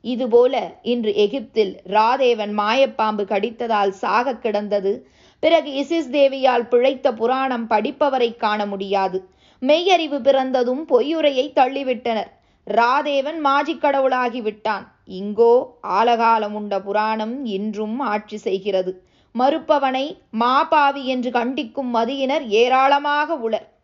இதுபோல 0.00 0.74
இன்று 0.82 1.14
எகிப்தில் 1.14 1.80
ராதேவன் 1.86 2.58
மாயப்பாம்பு 2.58 3.24
கடித்ததால் 3.24 3.90
சாக 3.90 4.34
கிடந்தது. 4.34 5.08
பிறகு 5.40 5.70
இசிஸ் 5.72 6.10
தேவியால் 6.10 6.68
பிழைத்த 6.68 7.12
புராணம் 7.12 7.70
படிப்பவரை 7.70 8.36
காண 8.36 8.66
முடியாது. 8.66 9.18
மெய்யறிவு 9.60 10.20
பிறந்ததும் 10.20 10.82
பொய்யுரையை 10.86 11.52
தள்ளிவிட்டனர். 11.54 12.30
ராதேவன் 12.64 13.44
மாஜிக் 13.44 14.42
விட்டான். 14.42 14.94
இங்கோ 15.06 15.54
ஆலகாலம் 15.82 16.52
உண்ட 16.52 16.80
புராணம் 16.80 17.44
இன்றும் 17.44 18.00
ஆட்சி 18.00 18.36
செய்கிறது. 18.36 19.04
மறுப்பவனை 19.34 20.20
மாபாவி 20.40 21.04
என்று 21.04 21.30
கண்டிக்கும் 21.30 21.90
மதியினர் 21.90 22.48
ஏராளமாக 22.48 23.36
உளர். 23.36 23.74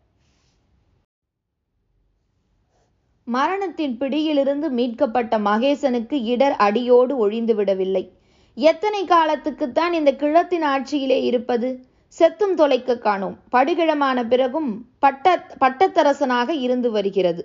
மரணத்தின் 3.23 3.97
பிடியிலிருந்து 3.97 4.69
மீட்கப்பட்ட 4.69 5.39
மகேசனுக்கு 5.39 6.17
இடர் 6.23 6.55
அடியோடு 6.55 7.17
ஒழிந்து 7.17 7.55
விடவில்லை 7.55 8.17
எத்தனை 8.53 9.05
காலத்துக்குத்தான் 9.05 9.93
இந்த 9.93 10.15
கிழத்தின் 10.15 10.63
ஆட்சியிலே 10.63 11.23
இருப்பது? 11.23 11.85
செத்தும் 12.19 12.53
தொலைக்க 12.53 12.97
காணோம். 12.97 13.35
படுகிழமான 13.51 14.17
பிறகும் 14.23 14.85
பட்ட 14.99 15.45
பட்டத்தரசனாக 15.61 16.49
இருந்து 16.49 16.91
வருகிறது. 16.91 17.43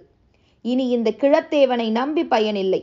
இனி 0.64 0.88
இந்த 0.88 1.10
கிழத்தேவனை 1.20 1.90
நம்பி 1.90 2.24
பயனில்லை. 2.24 2.80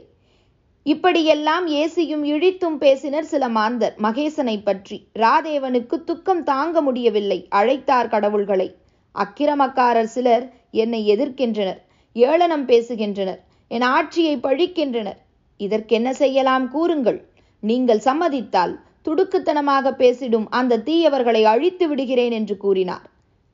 இப்படியெல்லாம் 0.84 1.68
ஏசியும் 1.68 2.24
இழித்தும் 2.24 2.77
பேசினர் 2.77 3.24
சில 3.24 3.48
மாந்தர் 3.50 3.96
மகேசனை 4.04 4.58
பற்றி. 4.63 4.98
ராதேவனுக்கு 5.20 5.98
துக்கம் 6.04 6.44
தாங்க 6.44 6.82
முடியவில்லை 6.82 7.48
அழைத்தார் 7.56 8.08
கடவுள்களை. 8.08 8.68
அக்கிரமக்காரர் 9.15 10.12
சிலர் 10.15 10.46
என்னை 10.72 11.01
எதிர்க்கின்றனர் 11.15 11.80
ஏளனம் 12.15 12.65
பேசுகின்றனர் 12.68 13.42
என் 13.68 13.82
ஆட்சியை 13.82 14.36
பழிக்கின்றனர். 14.38 15.20
இதற்கென்ன 15.58 16.10
செய்யலாம் 16.13 16.68
கூறுங்கள். 16.70 17.20
நீங்கள் 17.63 18.06
சம்மதித்தால் 18.06 18.74
துடுக்குத்தனமாக 19.05 19.91
பேசிடும் 20.01 20.47
அந்த 20.59 20.81
தீயவர்களை 20.88 21.43
அழித்து 21.53 21.88
விடுகிறேன் 21.88 22.31
என்று 22.31 22.57
கூறினார். 22.57 23.05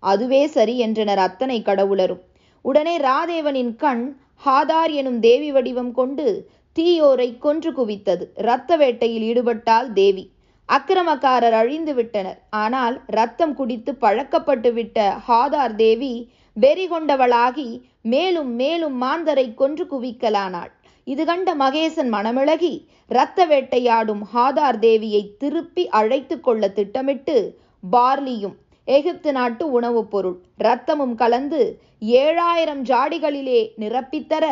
அதுவே 0.03 0.41
சரி 0.47 0.75
என்றனர் 0.77 1.21
அத்தனை 1.27 1.57
கடவுளரும். 1.65 2.21
உடனே 2.65 2.95
ராதேவனின் 2.97 3.73
கண் 3.75 4.03
ஹாதார் 4.45 4.91
எனும் 4.99 5.19
தேவி 5.19 5.49
வடிவம் 5.51 5.91
கொண்டு 5.91 6.27
தீயோரை 6.75 7.29
கொன்று 7.37 7.71
குவித்தது. 7.71 8.25
இரத்த 8.35 8.77
வேட்டையில் 8.77 9.25
ஈடுபட்டால் 9.29 9.89
தேவி. 9.93 10.23
அக்கிரமக்காரர் 10.69 11.55
அழிந்து 11.61 11.93
விட்டனர். 11.93 12.39
ஆனால் 12.63 12.95
ரத்தம் 13.17 13.53
குடித்து 13.53 13.91
பழக்கப்பட்டு 14.01 14.69
விட்ட 14.73 14.97
ஹாதார் 15.27 15.75
தேவி 15.75 16.13
வெறி 16.57 16.85
கொண்டவளாகி 16.87 17.69
மேலும் 18.13 18.51
மேலும் 18.61 18.95
மாந்தரை 19.03 19.47
கொன்று 19.53 19.83
குவிக்கலானாள். 19.91 20.71
இது 21.03 21.25
கண்ட 21.25 21.55
மகேசன் 21.55 22.11
மனமிழகி 22.11 22.85
இரத்த 23.09 23.45
வேட்டையாடும் 23.45 24.21
ஹாதார் 24.33 24.79
தேவியை 24.79 25.21
திருப்பி 25.37 25.89
அழைத்து 25.89 26.39
கொள்ள 26.39 26.69
திட்டமிட்டு 26.69 27.59
பார்லியும் 27.91 28.55
எகிப்து 28.85 29.31
நாட்டு 29.31 29.71
உணவுப் 29.71 30.11
பொருள் 30.11 30.37
இரத்தமும் 30.57 31.15
கலந்து 31.15 31.81
ஏழாயிரம் 31.99 32.83
ஜாடிகளிலே 32.83 33.61
நிரப்பித்தர 33.79 34.45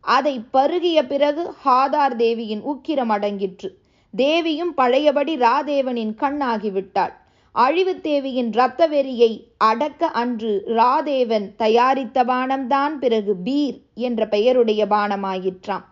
அதை 0.00 0.44
பருகிய 0.52 1.06
பிறகு 1.06 1.54
ஹாதார் 1.64 2.16
தேவியின் 2.16 2.62
உக்கிரம் 2.62 3.12
அடங்கிற்று. 3.16 3.68
தேவியும் 4.14 4.74
பழையபடி 4.74 5.36
ராதேவனின் 5.36 6.14
கண்ணாகிவிட்டாள் 6.20 7.14
அழிவு 7.52 8.00
தேவியின் 8.00 8.52
இரத்த 8.52 8.88
வெறியை 8.88 9.30
அடக்க 9.58 10.06
அன்று 10.06 10.62
ராதேவன் 10.66 11.56
தயாரித்த 11.56 12.24
பானம்தான் 12.24 12.94
பிறகு 13.00 13.36
பீர் 13.44 13.78
என்ற 13.94 14.26
பெயருடைய 14.26 14.86
பானமாயிற்றாம். 14.86 15.86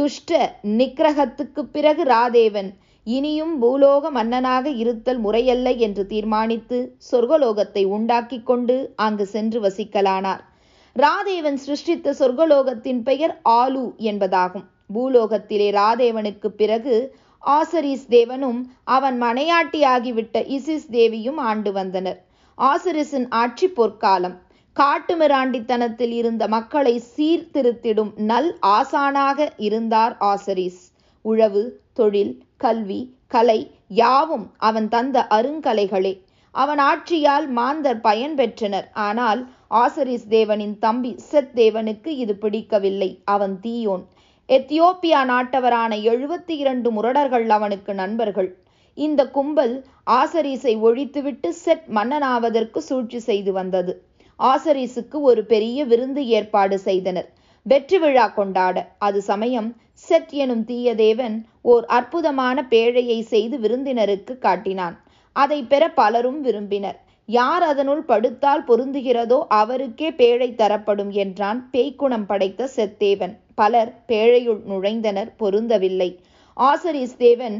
துஷ்ட 0.00 0.58
நிக்கிரகத்துக்கு 0.78 1.62
பிறகு 1.72 2.02
ராதேவன் 2.04 2.68
இனியும் 3.06 3.62
பூலோக 3.62 4.10
மன்னனாக 4.10 4.70
இருத்தல் 4.70 5.18
முறையல்ல 5.18 5.70
என்று 5.86 6.06
தீர்மானித்து 6.06 6.78
சொர்க்கலோகத்தை 7.10 7.82
உண்டாக்கி 7.86 8.42
கொண்டு 8.42 8.76
அங்கு 8.96 9.26
சென்று 9.26 9.60
வசிக்கலானார். 9.60 10.42
ராதேவன் 10.96 11.56
சிருஷ்டித்த 11.56 12.14
சொர்க்கலோகத்தின் 12.18 13.02
பெயர் 13.02 13.34
ஆலு 13.48 13.84
என்பதாகும். 14.10 14.66
பூலோகத்திலே 14.94 15.68
ராதேவனுக்கு 15.70 16.48
பிறகு 16.60 17.14
ஆசரிஸ் 17.42 18.06
தேவனும் 18.08 18.60
அவன் 18.96 19.22
மனையாட்டியாகிவிட்ட 19.22 20.36
இசிஸ் 20.56 20.88
தேவியும் 20.90 21.38
ஆண்டு 21.50 21.72
வந்தனர். 21.72 22.18
ஆசரிஸின் 22.58 23.28
ஆட்சி 23.28 23.68
பொற்காலம் 23.68 24.36
காட்டுமிராண்டித்தனத்தில் 24.76 26.10
இருந்த 26.10 26.48
மக்களை 26.48 27.02
சீர்திருத்திடும் 27.16 28.12
நல் 28.20 28.56
ஆசானாக 28.66 29.48
இருந்தார் 29.56 30.16
ஆசரிஸ். 30.20 30.80
உழவு 31.24 31.80
தொழில் 31.92 32.42
கல்வி 32.56 33.16
கலை 33.26 33.70
யாவும் 33.88 34.46
அவன் 34.58 34.88
தந்த 34.88 35.26
அருங்கலைகளே. 35.30 36.12
அவன் 36.50 36.78
ஆட்சியால் 36.78 37.48
மாந்தர் 37.48 38.00
பயன் 38.00 38.34
பெற்றனர். 38.34 38.90
ஆனால் 38.92 39.40
ஆசரிஸ் 39.74 40.26
தேவனின் 40.28 40.78
தம்பி 40.78 41.14
செத் 41.30 41.52
தேவனுக்கு 41.54 42.06
இது 42.06 42.36
பிடிக்கவில்லை. 42.36 43.10
அவன் 43.24 43.60
தீயோன். 43.62 44.04
எத்தியோப்பியா 44.48 45.20
நாட்டவரான 45.32 45.92
எழுபத்தி 46.12 46.54
இரண்டு 46.62 46.90
முரடர்கள் 46.92 47.48
அவனுக்கு 47.48 47.94
நண்பர்கள். 47.94 48.50
இந்த 48.98 49.28
கும்பல் 49.28 49.74
ஆசரிஸை 50.10 50.74
ஒழித்துவிட்டு 50.86 51.48
செட் 51.64 51.86
மன்னனாவதற்கு 51.88 52.78
சூழ்ச்சி 52.78 53.18
செய்து 53.18 53.52
வந்தது. 53.52 53.92
ஆசரிஸுக்கு 54.40 55.18
ஒரு 55.30 55.42
பெரிய 55.44 55.84
விருந்து 55.84 56.22
ஏற்பாடு 56.38 56.76
செய்தனர். 56.78 57.28
வெற்றி 57.66 57.98
விழா 57.98 58.26
கொண்டாட 58.28 58.76
அது 58.98 59.18
சமயம் 59.22 59.68
செட் 60.08 60.32
எனும் 60.42 60.64
தீயதேவன் 60.68 61.36
ஓர் 61.72 61.84
அற்புதமான 61.96 62.64
பேழையை 62.70 63.18
செய்து 63.32 63.56
விருந்தினருக்கு 63.58 64.34
காட்டினான். 64.38 64.96
அதை 65.36 65.58
பெற 65.62 65.82
பலரும் 65.98 66.40
விரும்பினர். 66.40 66.98
யார் 67.28 67.62
அதனுள் 67.62 68.04
படுத்தால் 68.04 68.64
பொருந்துகிறதோ 68.68 69.38
அவருக்கே 69.58 70.08
பேழை 70.10 70.48
தரப்படும் 70.54 71.12
என்றான் 71.24 71.58
பேய்க்குணம் 71.72 72.26
படைத்த 72.30 72.68
செத்தேவன் 72.76 73.34
பலர் 73.54 73.92
பேழையுள் 74.08 74.62
நுழைந்தனர் 74.70 75.30
பொருந்தவில்லை. 75.42 76.10
ஆசரிஸ் 76.56 77.16
தேவன் 77.16 77.58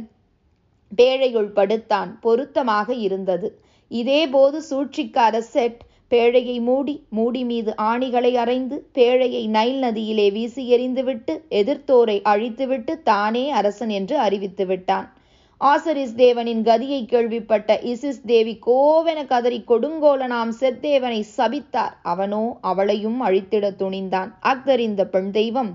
பேழையுள் 0.92 1.52
படுத்தான் 1.58 2.10
பொருத்தமாக 2.20 2.94
இருந்தது. 3.06 3.48
இதேபோது 3.90 4.58
சூழ்ச்சிக்கார 4.70 5.36
செட் 5.54 5.80
பேழையை 6.10 6.60
மூடி 6.60 6.94
மூடி 7.08 7.44
மீது 7.44 7.74
ஆணிகளை 7.82 8.32
அறைந்து 8.34 8.76
பேழையை 8.94 9.42
நைல் 9.48 9.78
நதியிலே 9.82 10.32
வீசி 10.32 10.62
எறிந்துவிட்டு 10.76 11.34
எதிர்த்தோரை 11.50 12.16
அழித்துவிட்டு 12.22 12.94
தானே 13.02 13.50
அரசன் 13.50 13.88
என்று 13.88 14.18
அறிவித்து 14.18 14.66
விட்டான். 14.66 15.06
ஆசரிஸ் 15.60 16.14
தேவனின் 16.16 16.62
கதியை 16.62 17.00
கேள்விப்பட்ட 17.04 17.70
இசிஸ் 17.84 18.20
தேவி 18.26 18.54
கோவென 18.66 19.26
கதறி 19.26 19.60
கொடுங்கோலனாம் 19.68 20.52
செத்தேவனை 20.60 21.20
சபித்தார். 21.36 21.94
அவனோ 22.02 22.58
அவளையும் 22.60 23.20
அழித்திட 23.22 23.70
துணிந்தான். 23.82 24.30
அக்தறிந்த 24.42 25.04
பெண் 25.04 25.30
தெய்வம். 25.30 25.72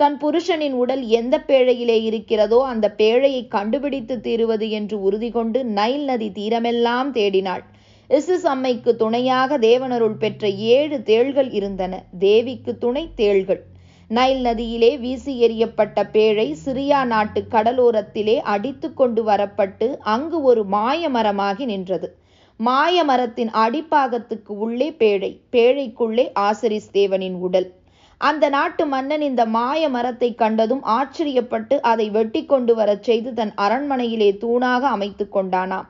தன் 0.00 0.16
புருஷனின் 0.18 0.72
உடல் 0.72 1.04
எந்த 1.18 1.34
பேழையிலே 1.46 1.98
இருக்கிறதோ 2.02 2.62
அந்த 2.64 2.94
பேழையை 2.98 3.42
கண்டுபிடித்து 3.48 4.20
தீருவது 4.20 4.68
என்று 4.70 4.96
உறுதி 5.02 5.30
கொண்டு 5.30 5.64
நைல் 5.64 6.04
நதி 6.04 6.30
தீரமெல்லாம் 6.34 7.10
தேடினாள். 7.12 7.64
இசிஸ் 8.10 8.46
அம்மைக்கு 8.54 8.94
துணையாக 8.94 9.58
தேவனருள் 9.58 10.18
பெற்ற 10.18 10.48
ஏழு 10.48 11.02
தேள்கள் 11.02 11.52
இருந்தன. 11.52 12.02
தேவிக்கு 12.18 12.78
துணை 12.78 13.10
தேள்கள். 13.16 13.62
நைல் 14.08 14.40
நதியிலே 14.40 14.98
வீசி 14.98 15.32
எறியப்பட்ட 15.46 16.02
பேழை 16.12 16.56
சிரியா 16.64 17.04
நாட்டு 17.04 17.46
கடலோரத்திலே 17.50 18.36
அடித்து 18.36 18.94
கொண்டு 18.94 19.24
வரப்பட்டு 19.24 19.96
அங்கு 19.98 20.42
ஒரு 20.42 20.64
மாயமரமாகி 20.72 21.64
நின்றது. 21.64 22.18
மாயமரத்தின் 22.60 23.50
அடிப்பாகத்துக்கு 23.52 24.52
உள்ளே 24.64 24.90
பேழை. 24.92 25.40
பேழைக்குள்ளே 25.52 26.26
ஆசரிஸ் 26.40 26.90
தேவனின் 26.92 27.38
உடல். 27.38 27.74
அந்த 28.20 28.48
நாட்டு 28.48 28.86
மன்னன் 28.86 29.20
இந்த 29.20 29.46
மாய 29.46 29.88
மரத்தை 29.88 30.34
கண்டதும் 30.34 30.84
ஆச்சரியப்பட்டு 30.84 31.80
அதை 31.80 32.10
வெட்டி 32.10 32.44
கொண்டு 32.44 32.74
வரச் 32.74 33.02
செய்து 33.02 33.34
தன் 33.34 33.52
அரண்மனையிலே 33.56 34.30
தூணாக 34.36 34.80
அமைத்து 34.88 35.28
கொண்டானாம். 35.32 35.88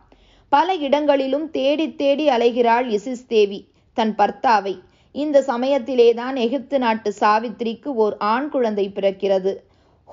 பல 0.54 0.74
இடங்களிலும் 0.86 1.46
தேடி 1.50 1.94
தேடி 2.00 2.24
அலைகிறாள் 2.28 2.86
இசிஸ் 2.96 3.22
தேவி 3.28 3.58
தன் 3.96 4.14
பர்த்தாவை. 4.18 4.74
இந்த 5.12 5.40
சமயத்திலேதான் 5.46 6.36
எகிப்து 6.36 6.78
நாட்டு 6.78 7.10
சாவித்திரிக்கு 7.20 7.90
ஓர் 8.02 8.16
ஆண் 8.32 8.48
குழந்தை 8.48 8.84
பிறக்கிறது. 8.94 9.52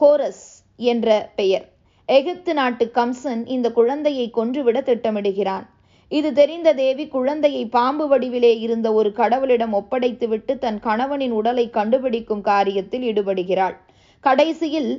ஹோரஸ் 0.01 0.45
என்ற 0.75 1.29
பெயர். 1.35 1.65
எகிப்து 2.05 2.53
நாட்டு 2.53 2.85
கம்சன் 2.93 3.43
இந்த 3.45 3.71
குழந்தையை 3.71 4.29
கொன்றுவிட 4.29 4.81
திட்டமிடுகிறான். 4.81 5.65
இது 6.11 6.33
தெரிந்த 6.33 6.73
தேவி 6.73 7.07
குழந்தையை 7.07 7.65
பாம்பு 7.65 8.07
வடிவிலே 8.07 8.53
இருந்த 8.59 8.93
ஒரு 8.93 9.11
கடவுளிடம் 9.15 9.77
ஒப்படைத்துவிட்டு 9.81 10.57
தன் 10.57 10.79
கணவனின் 10.79 11.31
உடலை 11.31 11.69
கண்டுபிடிக்கும் 11.69 12.43
காரியத்தில் 12.43 13.07
ஈடுபடுகிறாள். 13.11 13.77
கடைசியில் 14.19 14.91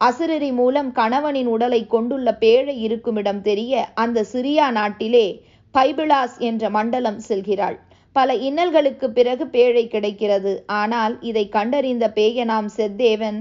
அசுரரி 0.00 0.52
மூலம் 0.52 0.92
கணவனின் 0.92 1.46
உடலை 1.46 1.80
கொண்டுள்ள 1.86 2.28
பேழை 2.34 2.74
இருக்குமிடம் 2.80 3.40
தெரிய 3.40 3.84
அந்த 3.94 4.24
சிரியா 4.32 4.66
நாட்டிலே 4.70 5.26
பைபிளாஸ் 5.74 6.36
என்ற 6.38 6.70
மண்டலம் 6.70 7.20
செல்கிறாள். 7.28 7.76
பல 8.16 8.34
இன்னல்களுக்கு 8.48 9.06
பிறகு 9.10 9.44
பேழை 9.46 9.84
கிடைக்கிறது. 9.88 10.52
ஆனால் 10.66 11.14
இதை 11.20 11.44
கண்டறிந்த 11.48 12.12
பேயனாம் 12.14 12.68
செத்தேவன் 12.76 13.38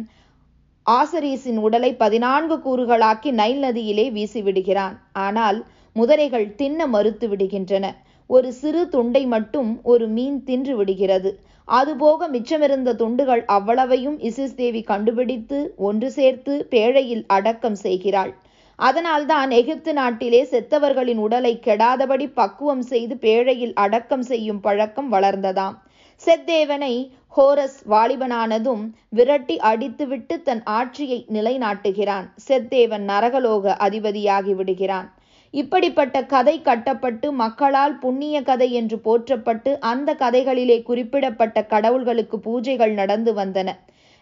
ஆசரீஸின் 0.86 1.58
உடலை 1.58 1.92
பதினான்கு 1.96 2.56
கூறுகளாக்கி 2.66 3.32
நைல் 3.32 3.62
நதியிலே 3.64 4.06
வீசிவிடுகிறான். 4.18 4.96
ஆனால் 5.26 5.60
முதலைகள் 5.96 6.48
தின்ன 6.56 6.88
மறுத்து 6.88 7.28
விடுகின்றன. 7.28 7.86
ஒரு 8.30 8.50
சிறு 8.54 8.82
துண்டை 8.90 9.26
மட்டும் 9.26 9.72
ஒரு 9.84 10.08
மீன் 10.08 10.44
தின்று 10.44 10.76
விடுகிறது. 10.76 11.32
அதுபோக 11.68 12.28
மிச்சமிருந்த 12.30 12.96
துண்டுகள் 12.96 13.46
அவ்வளவையும் 13.46 14.20
இசிஸ் 14.20 14.56
தேவி 14.56 14.82
கண்டுபிடித்து 14.82 15.74
ஒன்று 15.78 16.12
சேர்த்து 16.12 16.68
பேழையில் 16.70 17.24
அடக்கம் 17.28 17.76
செய்கிறாள். 17.76 18.34
அதனால்தான் 18.76 19.52
எகிப்து 19.52 19.94
நாட்டிலே 19.94 20.44
செத்தவர்களின் 20.44 21.18
உடலை 21.18 21.60
கெடாதபடி 21.66 22.28
பக்குவம் 22.34 22.82
செய்து 22.82 23.16
பேழையில் 23.16 23.74
அடக்கம் 23.74 24.22
செய்யும் 24.22 24.60
பழக்கம் 24.60 25.14
வளர்ந்ததாம். 25.14 25.76
செத்தேவனை 26.22 26.94
ஹோரஸ் 27.38 27.80
வாலிபனானதும் 27.90 28.84
விரட்டி 29.10 29.58
அடித்துவிட்டு 29.58 30.42
தன் 30.42 30.64
ஆட்சியை 30.64 31.26
நிலைநாட்டுகிறான். 31.34 32.28
செத்தேவன் 32.48 33.06
நரகலோக 33.08 33.76
அதிபதியாகி 33.80 34.56
விடுகிறான். 34.56 35.08
இப்படிப்பட்ட 35.54 36.26
கதை 36.26 36.62
கட்டப்பட்டு 36.62 37.32
மக்களால் 37.32 37.98
புண்ணிய 37.98 38.42
கதை 38.42 38.72
என்று 38.72 39.00
போற்றப்பட்டு 39.00 39.80
அந்த 39.80 40.14
கதைகளிலே 40.14 40.82
குறிப்பிடப்பட்ட 40.82 41.66
கடவுள்களுக்கு 41.70 42.38
பூஜைகள் 42.38 42.94
நடந்து 42.94 43.34
வந்தன. 43.34 43.70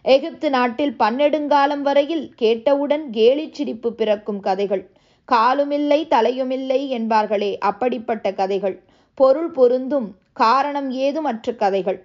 எகிப்து 0.04 0.50
நாட்டில் 0.50 0.94
பன்னெடுங்காலம் 0.98 1.80
வரையில் 1.80 2.34
கேட்டவுடன் 2.34 3.10
கேலிச் 3.10 3.52
சிரிப்பு 3.52 3.92
பிறக்கும் 3.92 4.40
கதைகள். 4.40 4.90
காலுமில்லை 5.28 6.00
தலையுமில்லை 6.08 6.80
என்பார்களே 6.98 7.56
அப்படிப்பட்ட 7.58 8.32
கதைகள். 8.32 8.82
பொருள் 9.14 9.50
பொருந்தும் 9.50 10.08
காரணம் 10.32 10.90
ஏதுமற்ற 10.90 11.54
கதைகள். 11.54 12.00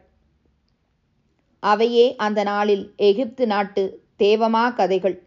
அவையே 1.60 2.16
அந்த 2.16 2.44
நாளில் 2.44 2.94
எகிப்து 2.96 3.48
நாட்டு 3.48 4.02
தேவமா 4.20 4.66
கதைகள். 4.74 5.18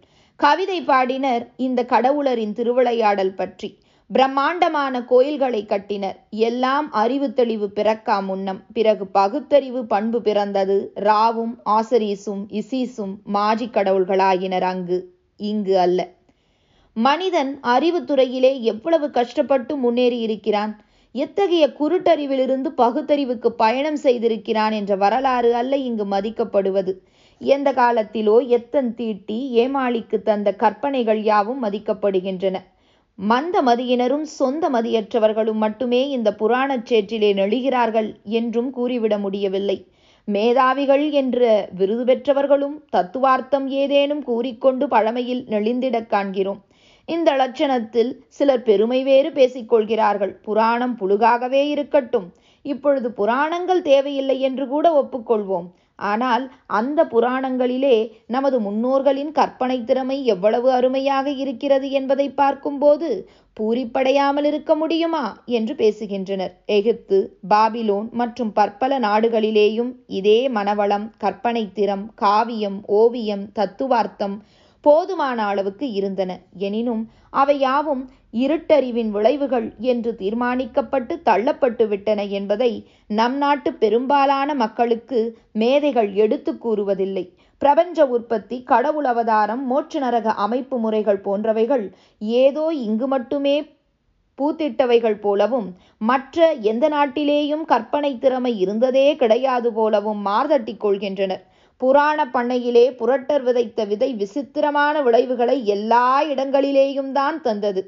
கவிதை 0.40 0.80
பாடினர் 0.82 1.44
இந்த 1.56 1.80
கடவுளரின் 1.84 2.52
திருவிளையாடல் 2.52 3.34
பற்றி. 3.34 3.68
பிரம்மாண்டமான 4.12 5.04
கோயில்களை 5.04 5.66
கட்டினர். 5.66 6.16
எல்லாம் 6.30 6.92
அறிவு 6.92 7.32
தெளிவு 7.32 7.70
பிறக்கா 7.74 8.22
முன்னம். 8.22 8.62
பிறகு 8.72 9.06
பகுத்தறிவு 9.06 9.84
பண்பு 9.86 10.22
பிறந்தது. 10.22 10.92
ராவும் 11.00 11.52
ஆசரீசும் 11.64 12.42
இசீசும் 12.50 13.12
மாஜி 13.24 13.66
கடவுள்களாயினர் 13.66 14.62
அங்கு. 14.62 14.98
இங்கு 15.36 15.78
அல்ல. 15.78 16.08
மனிதன் 16.96 17.58
அறிவு 17.60 18.04
துறையிலே 18.04 18.60
எவ்வளவு 18.62 19.10
கஷ்டப்பட்டு 19.10 19.76
முன்னேறி 19.76 20.18
இருக்கிறான். 20.18 20.80
எத்தகைய 21.12 21.72
குருட்டறிவிலிருந்து 21.78 22.68
பகுத்தறிவுக்கு 22.76 23.52
பயணம் 23.52 24.00
செய்திருக்கிறான் 24.02 24.72
என்ற 24.72 24.96
வரலாறு 24.96 25.54
அல்ல 25.54 25.76
இங்கு 25.76 26.04
மதிக்கப்படுவது. 26.04 26.94
எந்த 27.38 27.72
காலத்திலோ 27.72 28.46
எத்தன் 28.46 28.94
தீட்டி 28.94 29.38
ஏமாளிக்கு 29.54 30.22
தந்த 30.22 30.54
கற்பனைகள் 30.54 31.22
யாவும் 31.22 31.64
மதிக்கப்படுகின்றன. 31.64 32.56
மந்த 33.20 33.62
மதியினரும் 33.62 34.22
சொந்த 34.22 34.70
மதியற்றவர்களும் 34.70 35.60
மட்டுமே 35.62 36.08
இந்த 36.08 36.34
புராணச் 36.38 36.92
சேற்றிலே 36.92 37.30
நெழுகிறார்கள் 37.34 38.14
என்றும் 38.22 38.70
கூறிவிட 38.76 39.18
முடியவில்லை. 39.18 39.86
மேதாவிகள் 40.28 41.10
என்ற 41.10 41.68
விருது 41.76 42.04
பெற்றவர்களும் 42.04 42.84
தத்துவார்த்தம் 42.92 43.68
ஏதேனும் 43.68 44.22
கூறிக்கொண்டு 44.22 44.88
பழமையில் 44.88 45.44
நெளிந்திடக் 45.44 46.06
காண்கிறோம். 46.06 46.60
இந்த 47.08 47.32
லட்சணத்தில் 47.36 48.24
சிலர் 48.28 48.62
பெருமை 48.62 49.02
வேறு 49.02 49.30
பேசிக்கொள்கிறார்கள். 49.30 50.34
புராணம் 50.42 50.96
புழுகாகவே 50.98 51.62
இருக்கட்டும். 51.68 52.32
இப்பொழுது 52.62 53.12
புராணங்கள் 53.12 53.82
தேவையில்லை 53.82 54.40
என்று 54.40 54.68
கூட 54.68 55.02
ஒப்புக்கொள்வோம். 55.02 55.68
ஆனால் 56.10 56.44
அந்த 56.66 57.00
புராணங்களிலே 57.04 57.96
நமது 58.26 58.56
முன்னோர்களின் 58.60 59.32
கற்பனை 59.32 59.78
திறமை 59.84 60.18
எவ்வளவு 60.24 60.68
அருமையாக 60.72 61.30
இருக்கிறது 61.42 61.90
என்பதை 61.90 62.26
பார்க்கும்போது 62.30 63.08
பூரிப்படையாமல் 63.56 64.44
இருக்க 64.44 64.74
முடியுமா 64.74 65.24
என்று 65.58 65.74
பேசுகின்றனர். 65.74 66.52
எகிப்து 66.76 67.18
பாபிலோன் 67.48 68.08
மற்றும் 68.12 68.52
பற்பல 68.52 68.98
நாடுகளிலேயும் 68.98 69.90
இதே 70.06 70.38
மனவளம் 70.48 71.06
கற்பனை 71.18 71.64
திறம் 71.72 72.06
காவியம் 72.14 72.78
ஓவியம் 73.00 73.44
தத்துவார்த்தம் 73.52 74.36
போதுமான 74.84 75.38
அளவுக்கு 75.44 75.86
இருந்தன. 75.92 76.30
எனினும் 76.66 77.02
அவை 77.30 77.58
யாவும் 77.58 78.02
இருட்டறிவின் 78.32 79.10
விளைவுகள் 79.10 79.72
என்று 79.78 80.10
தீர்மானிக்கப்பட்டு 80.18 81.14
தள்ளப்பட்டு 81.28 81.88
விட்டன 81.88 82.24
என்பதை 82.24 82.72
நம் 83.06 83.36
நாட்டு 83.36 83.72
பெரும்பாலான 83.72 84.54
மக்களுக்கு 84.54 85.20
மேதைகள் 85.52 86.14
எடுத்து 86.14 86.52
கூறுவதில்லை. 86.54 87.24
பிரபஞ்ச 87.58 88.06
உற்பத்தி 88.06 88.62
கடவுள் 88.62 89.04
அவதாரம் 89.04 89.64
மோட்ச 89.70 89.98
நரக 89.98 90.32
அமைப்பு 90.34 90.78
முறைகள் 90.78 91.20
போன்றவைகள் 91.24 91.84
ஏதோ 92.18 92.72
இங்கு 92.86 93.06
மட்டுமே 93.06 93.56
பூத்திட்டவைகள் 94.38 95.18
போலவும் 95.20 95.66
மற்ற 95.98 96.52
எந்த 96.52 96.88
நாட்டிலேயும் 96.88 97.64
கற்பனை 97.64 98.18
திறமை 98.18 98.52
இருந்ததே 98.58 99.16
கிடையாது 99.16 99.72
போலவும் 99.72 100.20
மார்தட்டிக் 100.20 100.82
கொள்கின்றனர். 100.84 101.42
புராண 101.76 102.18
பண்ணையிலே 102.26 102.86
புரட்டர் 102.90 103.42
விதைத்த 103.42 103.84
விதை 103.84 104.14
விசித்திரமான 104.14 105.02
விளைவுகளை 105.02 105.66
எல்லா 105.66 106.22
இடங்களிலேயும் 106.22 107.12
தான் 107.12 107.42
தந்தது. 107.42 107.82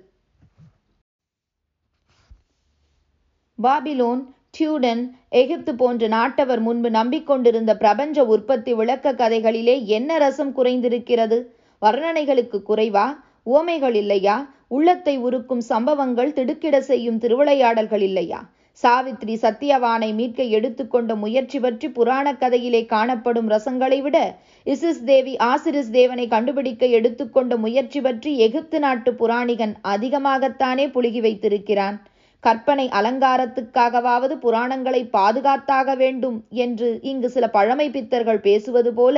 பாபிலோன் 3.58 4.20
டியூடன் 4.50 5.02
எகிப்து 5.28 5.74
போன்ற 5.74 6.08
நாட்டவர் 6.08 6.60
முன்பு 6.60 6.90
நம்பிக்கொண்டிருந்த 6.90 7.72
பிரபஞ்ச 7.74 8.24
உற்பத்தி 8.24 8.74
விளக்க 8.74 9.12
கதைகளிலே 9.12 9.84
என்ன 9.84 10.18
ரசம் 10.18 10.52
குறைந்திருக்கிறது? 10.56 11.38
வர்ணனைகளுக்கு 11.82 12.58
குறைவா? 12.68 13.06
ஓமைகள் 13.46 13.94
இல்லையா? 13.94 14.36
உள்ளத்தை 14.68 15.18
உருக்கும் 15.18 15.62
சம்பவங்கள் 15.68 16.32
திடுக்கிட 16.32 16.80
செய்யும் 16.80 17.18
திருவிளையாடல்கள் 17.18 18.00
இல்லையா? 18.00 18.40
சாவித்ரி 18.82 19.34
சத்தியவானை 19.42 20.14
மீட்க 20.14 20.42
எடுத்துக்கொண்ட 20.42 21.14
முயற்சி 21.14 21.60
பற்றி 21.60 21.88
புராண 21.90 22.32
கதையிலே 22.32 22.86
காணப்படும் 22.86 23.50
ரசங்களை 23.50 23.98
விட 24.02 24.18
இசிஸ் 24.66 25.02
தேவி 25.04 25.36
ஆசிரிஸ் 25.36 25.90
தேவனை 25.90 26.28
கண்டுபிடிக்க 26.28 26.86
எடுத்துக்கொண்ட 26.86 27.56
முயற்சி 27.56 28.00
பற்றி 28.00 28.38
எகிப்து 28.38 28.78
நாட்டு 28.78 29.12
புராணிகன் 29.14 29.74
அதிகமாகத்தானே 29.88 30.86
புழுகி 30.90 31.20
வைத்திருக்கிறான். 31.20 31.98
கற்பனை 32.42 32.88
அலங்காரத்துக்காகவாவது 32.88 34.34
புராணங்களை 34.34 35.08
பாதுகாத்தாக 35.10 35.96
வேண்டும் 35.96 36.44
என்று 36.48 36.98
இங்கு 37.02 37.30
சில 37.30 37.48
பழமை 37.48 37.90
பித்தர்கள் 37.90 38.40
பேசுவது 38.40 38.94
போல 38.94 39.16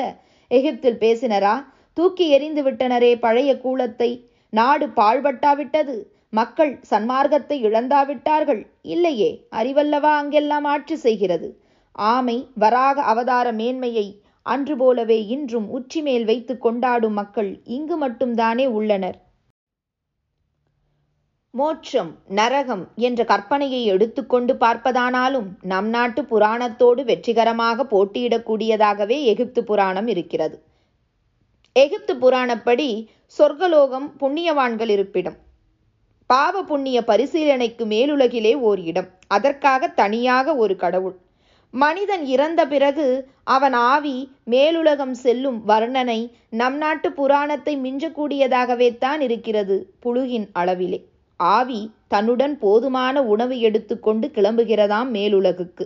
எகிப்தில் 0.51 0.99
பேசினரா? 0.99 1.55
தூக்கி 1.95 2.29
எறிந்து 2.29 2.63
விட்டனரே 2.63 3.13
பழைய 3.19 3.51
கூலத்தை. 3.65 4.11
நாடு 4.51 4.87
பாழ்பட்டாவிட்டது. 4.87 5.97
மக்கள் 6.29 6.73
சன்மார்க்கத்தை 6.91 7.57
இழந்தாவிட்டார்கள். 7.63 8.63
இல்லையே 8.83 9.31
அறிவல்லவா 9.51 10.13
அங்கெல்லாம் 10.21 10.65
ஆட்சி 10.65 10.97
செய்கிறது? 10.97 11.49
ஆமை 11.93 12.49
வராக 12.55 13.03
அவதார 13.03 13.53
மேன்மையை 13.53 14.07
அன்று 14.43 14.77
போலவே 14.77 15.27
இன்றும் 15.27 15.69
உச்சி 15.71 16.03
மேல் 16.03 16.25
வைத்து 16.25 16.59
கொண்டாடும் 16.59 17.13
மக்கள் 17.13 17.51
இங்கு 17.65 18.09
மட்டும்தானே 18.09 18.67
உள்ளனர். 18.67 19.19
மோட்சம் 21.59 22.11
நரகம் 22.39 22.83
என்ற 23.07 23.25
கற்பனையை 23.25 23.81
எடுத்துக்கொண்டு 23.85 24.55
பார்ப்பதானாலும் 24.55 25.47
நம் 25.63 25.89
நாட்டு 25.89 26.23
புராணத்தோடு 26.23 27.05
வெற்றிகரமாக 27.05 27.85
போட்டியிடக்கூடியதாகவே 27.85 29.19
எகிப்து 29.23 29.65
புராணம் 29.65 30.07
இருக்கிறது. 30.07 30.57
எகிப்து 31.73 32.17
புராணப்படி 32.17 32.89
சொர்க்கலோகம் 33.39 34.09
புண்ணியவான்கள் 34.21 34.89
இருப்பிடம். 34.89 35.37
பாவ 36.27 36.63
புண்ணிய 36.63 36.99
பரிசீலனைக்கு 37.05 37.87
மேலுலகிலே 37.87 38.55
ஓர் 38.69 38.83
இடம். 38.91 39.09
அதற்காக 39.27 39.89
தனியாக 40.03 40.57
ஒரு 40.57 40.77
கடவுள். 40.77 41.17
மனிதன் 41.75 42.27
இறந்த 42.35 42.61
பிறகு 42.67 43.09
அவன் 43.45 43.73
ஆவி 43.73 44.19
மேலுலகம் 44.53 45.17
செல்லும் 45.25 45.59
வர்ணனை 45.69 46.21
நம் 46.51 46.77
நாட்டு 46.77 47.09
புராணத்தை 47.13 47.77
மிஞ்சக்கூடியதாகவே 47.87 48.99
தான் 48.99 49.21
இருக்கிறது 49.21 49.77
புழுகின் 50.01 50.49
அளவிலே. 50.61 51.01
ஆவி 51.45 51.81
தன்னுடன் 52.09 52.59
போதுமான 52.59 53.23
உணவு 53.23 53.55
எடுத்துக்கொண்டு 53.61 54.27
கிளம்புகிறதாம் 54.35 55.11
மேலுலகுக்கு. 55.17 55.85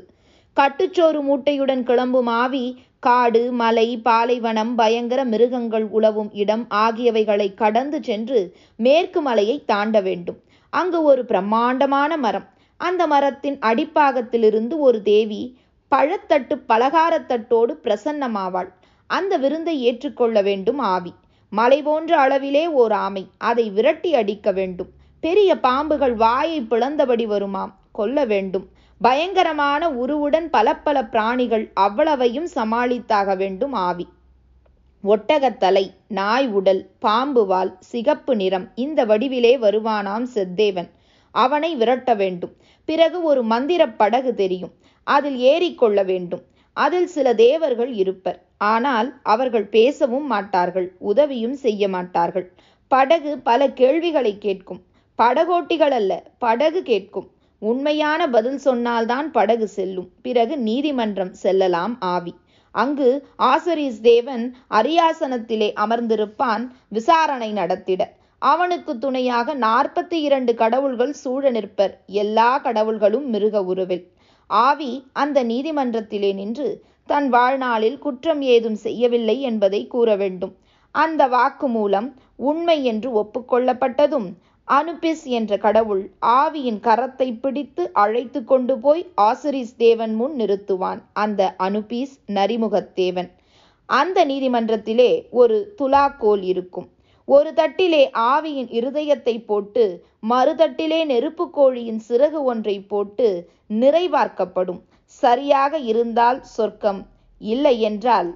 கட்டுச்சோறு 0.56 1.20
மூட்டையுடன் 1.22 1.82
கிளம்பும் 1.82 2.26
ஆவி 2.26 2.64
காடு 2.98 3.52
மலை 3.52 3.88
பாலைவனம் 3.98 4.74
பயங்கர 4.74 5.24
மிருகங்கள் 5.24 5.86
உழவும் 5.88 6.30
இடம் 6.32 6.64
ஆகியவைகளை 6.68 7.54
கடந்து 7.54 7.98
சென்று 8.02 8.40
மேற்கு 8.76 9.20
மலையை 9.20 9.62
தாண்ட 9.64 10.00
வேண்டும். 10.00 10.38
அங்கு 10.72 11.02
ஒரு 11.02 11.24
பிரம்மாண்டமான 11.24 12.16
மரம். 12.16 12.48
அந்த 12.76 13.06
மரத்தின் 13.06 13.58
அடிப்பாகத்திலிருந்து 13.58 14.74
ஒரு 14.78 15.02
தேவி 15.02 15.42
பழத்தட்டு 15.90 16.54
பலகாரத்தட்டோடு 16.68 17.72
பிரசன்னமாவாள். 17.84 18.70
அந்த 19.06 19.36
விருந்தை 19.36 19.82
ஏற்றுக்கொள்ள 19.82 20.42
வேண்டும் 20.42 20.78
ஆவி. 20.78 21.12
மலை 21.52 21.82
போன்ற 21.82 22.12
அளவிலே 22.24 22.66
ஓர் 22.66 22.92
ஆமை. 22.92 23.26
அதை 23.38 23.70
விரட்டி 23.70 24.14
அடிக்க 24.14 24.52
வேண்டும். 24.52 24.90
பெரிய 25.20 25.56
பாம்புகள் 25.56 26.14
வாயை 26.14 26.60
பிளந்தபடி 26.60 27.24
வருமாம். 27.26 27.72
கொல்ல 27.92 28.24
வேண்டும். 28.24 28.66
பயங்கரமான 29.00 29.90
உருவுடன் 29.90 30.50
பல 30.50 30.76
பல 30.76 31.04
பிராணிகள் 31.04 31.70
அவ்வளவையும் 31.74 32.48
சமாளித்தாக 32.54 33.36
வேண்டும் 33.36 33.72
ஆவி. 33.72 34.06
ஒட்டகத்தலை 35.04 35.84
நாய் 36.08 36.48
உடல் 36.48 36.90
பாம்பு 36.98 37.46
வால் 37.46 37.76
சிகப்பு 37.80 38.36
நிறம் 38.36 38.68
இந்த 38.74 39.04
வடிவிலே 39.04 39.58
வருவானாம் 39.58 40.26
செத்தேவன். 40.34 40.90
அவனை 41.34 41.76
விரட்ட 41.76 42.14
வேண்டும். 42.14 42.54
பிறகு 42.84 43.22
ஒரு 43.22 43.42
மந்திர 43.42 43.88
படகு 43.88 44.34
தெரியும். 44.34 44.72
அதில் 45.06 45.38
ஏறிக்கொள்ள 45.52 46.04
வேண்டும். 46.04 46.42
அதில் 46.76 47.06
சில 47.06 47.34
தேவர்கள் 47.34 47.92
இருப்பர். 47.92 48.38
ஆனால் 48.58 49.08
அவர்கள் 49.22 49.66
பேசவும் 49.66 50.26
மாட்டார்கள். 50.26 50.94
உதவியும் 50.98 51.54
செய்ய 51.54 51.88
மாட்டார்கள். 51.88 52.46
படகு 52.88 53.38
பல 53.38 53.70
கேள்விகளை 53.72 54.38
கேட்கும். 54.38 54.80
படகோட்டிகள் 55.18 55.94
அல்ல 55.98 56.12
படகு 56.38 56.82
கேட்கும். 56.82 57.28
உண்மையான 57.62 58.28
பதில் 58.28 58.58
சொன்னால்தான் 58.58 59.30
படகு 59.30 59.68
செல்லும். 59.68 60.08
பிறகு 60.22 60.58
நீதிமன்றம் 60.58 61.32
செல்லலாம் 61.34 62.00
ஆவி. 62.00 62.34
அங்கு 62.74 63.08
ஆசரிஸ் 63.42 64.00
தேவன் 64.00 64.44
அரியாசனத்திலே 64.70 65.68
அமர்ந்திருப்பான் 65.84 66.64
விசாரணை 66.88 67.52
நடத்திட. 67.52 68.02
அவனுக்கு 68.42 68.98
துணையாக 68.98 69.54
நாற்பத்தி 69.54 70.18
இரண்டு 70.26 70.54
கடவுள்கள் 70.54 71.12
சூழ 71.12 71.50
நிற்பர். 71.50 71.94
எல்லா 72.06 72.60
கடவுள்களும் 72.60 73.26
மிருக 73.26 73.64
உருவில். 73.64 74.04
ஆவி 74.46 75.06
அந்த 75.12 75.38
நீதிமன்றத்திலே 75.44 76.32
நின்று 76.32 76.68
தன் 77.06 77.28
வாழ்நாளில் 77.28 77.98
குற்றம் 77.98 78.42
ஏதும் 78.42 78.74
செய்யவில்லை 78.74 79.40
என்பதை 79.40 79.86
கூற 79.86 80.16
வேண்டும். 80.16 80.54
அந்த 80.94 81.22
வாக்குமூலம் 81.28 82.08
உண்மை 82.36 82.84
என்று 82.84 83.08
ஒப்புக்கொள்ளப்பட்டதும் 83.22 84.28
அனுபிஸ் 84.76 85.22
என்ற 85.38 85.52
கடவுள் 85.56 86.02
ஆவியின் 86.38 86.80
கரத்தை 86.80 87.28
பிடித்து 87.40 87.82
அழைத்து 87.92 88.40
கொண்டு 88.44 88.74
போய் 88.78 89.02
ஆசிரிஸ் 89.14 89.74
தேவன் 89.76 90.14
முன் 90.14 90.34
நிறுத்துவான். 90.34 91.00
அந்த 91.12 91.40
அனுபீஸ் 91.58 92.14
நரிமுகத்தேவன் 92.28 93.30
அந்த 93.88 94.18
நீதிமன்றத்திலே 94.24 95.10
ஒரு 95.30 95.56
துலாக்கோல் 95.78 96.42
இருக்கும். 96.42 96.88
ஒரு 97.28 97.50
தட்டிலே 97.52 98.02
ஆவியின் 98.32 98.70
இருதயத்தை 98.78 99.34
போட்டு 99.46 99.84
மறுதட்டிலே 100.28 101.00
நெருப்பு 101.04 101.46
கோழியின் 101.56 102.02
சிறகு 102.08 102.40
ஒன்றை 102.42 102.76
போட்டு 102.92 103.28
நிறைவார்க்கப்படும். 103.80 104.80
சரியாக 105.22 105.78
இருந்தால் 105.90 106.40
சொர்க்கம். 106.56 107.00
இல்லை 107.40 107.74
என்றால் 107.80 108.30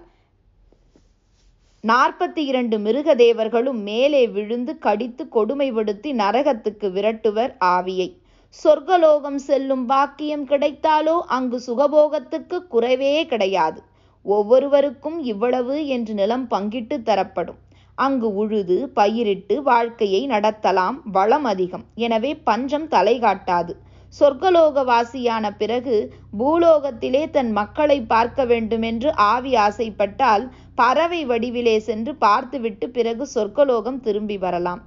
நாற்பத்தி 1.85 2.42
இரண்டு 2.45 2.79
மிருக 2.79 3.14
தேவர்களும் 3.14 3.79
மேலே 3.83 4.21
விழுந்து 4.29 4.79
கடித்து 4.79 5.27
கொடுமைப்படுத்தி 5.35 6.11
நரகத்துக்கு 6.12 6.88
விரட்டுவர் 6.90 7.53
ஆவியை. 7.64 8.07
சொர்க்கலோகம் 8.64 9.38
செல்லும் 9.47 9.83
பாக்கியம் 9.87 10.45
கிடைத்தாலோ 10.47 11.16
அங்கு 11.37 11.59
சுகபோகத்துக்கு 11.66 12.59
குறைவே 12.71 13.25
கிடையாது. 13.25 13.81
ஒவ்வொருவருக்கும் 14.27 15.18
இவ்வளவு 15.23 15.87
என்று 15.87 16.14
நிலம் 16.14 16.47
பங்கிட்டு 16.51 16.99
தரப்படும். 17.03 17.59
அங்கு 17.99 18.35
உழுது 18.35 18.79
பயிரிட்டு 18.95 19.57
வாழ்க்கையை 19.62 20.23
நடத்தலாம் 20.27 20.99
வளம் 21.12 21.45
அதிகம். 21.45 21.85
எனவே 21.95 22.35
பஞ்சம் 22.35 22.88
தலை 22.88 23.16
காட்டாது. 23.18 23.75
சொர்க்கலோகவாசியான 24.20 25.51
பிறகு 25.59 26.14
பூலோகத்திலே 26.38 27.31
தன் 27.31 27.51
மக்களை 27.51 28.01
பார்க்க 28.01 28.44
வேண்டுமென்று 28.44 29.16
ஆவி 29.16 29.55
ஆசைப்பட்டால் 29.55 30.44
பறவை 30.75 31.27
வடிவிலே 31.27 31.77
சென்று 31.79 32.14
பார்த்துவிட்டு 32.14 32.90
பிறகு 32.90 33.29
சொர்க்கலோகம் 33.35 34.01
திரும்பி 34.01 34.38
வரலாம். 34.38 34.83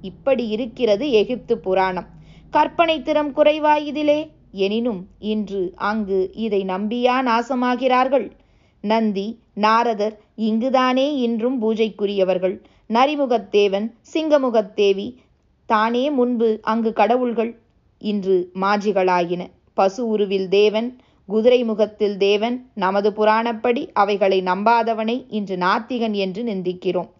இப்படி 0.00 0.48
இருக்கிறது 0.48 1.10
எகிப்து 1.10 1.58
புராணம். 1.58 2.08
கற்பனை 2.50 3.02
திறம் 3.02 3.34
குறைவாயிதிலே 3.34 4.30
எனினும் 4.52 5.06
இன்று 5.18 5.72
அங்கு 5.76 6.30
இதை 6.34 6.64
நம்பியா 6.64 7.16
நாசமாகிறார்கள்? 7.30 8.30
நந்தி 8.80 9.28
நாரதர் 9.54 10.20
இங்குதானே 10.36 11.16
இன்றும் 11.16 11.62
பூஜைக்குரியவர்கள். 11.62 12.56
நரிமுகத்தேவன் 12.88 13.88
சிங்கமுகத்தேவி 14.14 15.14
தானே 15.66 16.10
முன்பு 16.10 16.58
அங்கு 16.62 16.92
கடவுள்கள். 16.92 17.58
இன்று 18.02 18.36
மாஜிகளாயின. 18.60 19.42
பசு 19.74 20.02
உருவில் 20.08 20.48
தேவன் 20.48 20.88
குதிரை 21.28 21.64
முகத்தில் 21.64 22.16
தேவன் 22.16 22.56
நமது 22.74 23.10
புராணப்படி 23.10 23.82
அவைகளை 23.92 24.38
நம்பாதவனை 24.42 25.16
இன்று 25.28 25.56
நாத்திகன் 25.56 26.14
என்று 26.14 26.42
நிந்திக்கிறோம். 26.42 27.10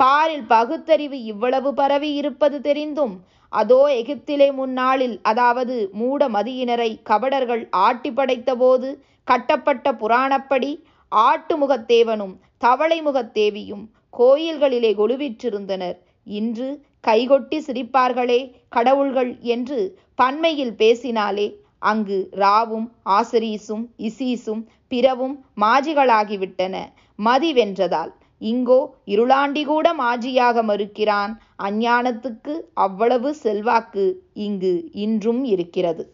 பாரில் 0.00 0.46
பகுத்தறிவு 0.46 1.18
இவ்வளவு 1.24 1.74
பரவி 1.74 2.10
இருப்பது 2.14 2.60
தெரிந்தும் 2.60 3.14
அதோ 3.52 3.80
எகிப்திலே 4.00 4.48
முன்னாளில் 4.52 5.16
அதாவது 5.22 5.74
மூட 5.92 6.28
மதியினரை 6.28 6.90
கபடர்கள் 7.02 7.62
ஆட்டி 7.70 8.10
படைத்த 8.10 8.54
போது 8.54 8.88
கட்டப்பட்ட 9.24 9.92
புராணப்படி 9.92 10.70
ஆட்டு 11.12 11.54
முகத்தேவனும் 11.56 12.34
தவளை 12.58 12.98
முகத்தேவியும் 13.02 13.84
கோயில்களிலே 14.18 14.90
கொலுவிற்றிருந்தனர் 14.96 15.96
இன்று 16.24 16.68
கைகொட்டி 17.06 17.58
சிரிப்பார்களே 17.66 18.40
கடவுள்கள் 18.68 19.38
என்று 19.40 19.78
பன்மையில் 20.14 20.74
பேசினாலே 20.74 21.46
அங்கு 21.78 22.28
ராவும் 22.32 22.86
ஆசிரீசும் 23.10 23.84
இசீசும் 23.98 24.62
பிறவும் 24.88 25.44
மாஜிகளாகிவிட்டன. 25.60 26.74
மதி 27.18 27.52
வென்றதால் 27.54 28.12
இங்கோ 28.40 28.78
இருளாண்டி 29.06 29.64
கூட 29.64 29.86
மாஜியாக 29.94 30.62
மறுக்கிறான். 30.62 31.32
அஞ்ஞானத்துக்கு 31.62 32.54
அவ்வளவு 32.74 33.34
செல்வாக்கு 33.34 34.06
இங்கு 34.34 34.90
இன்றும் 34.92 35.44
இருக்கிறது. 35.44 36.04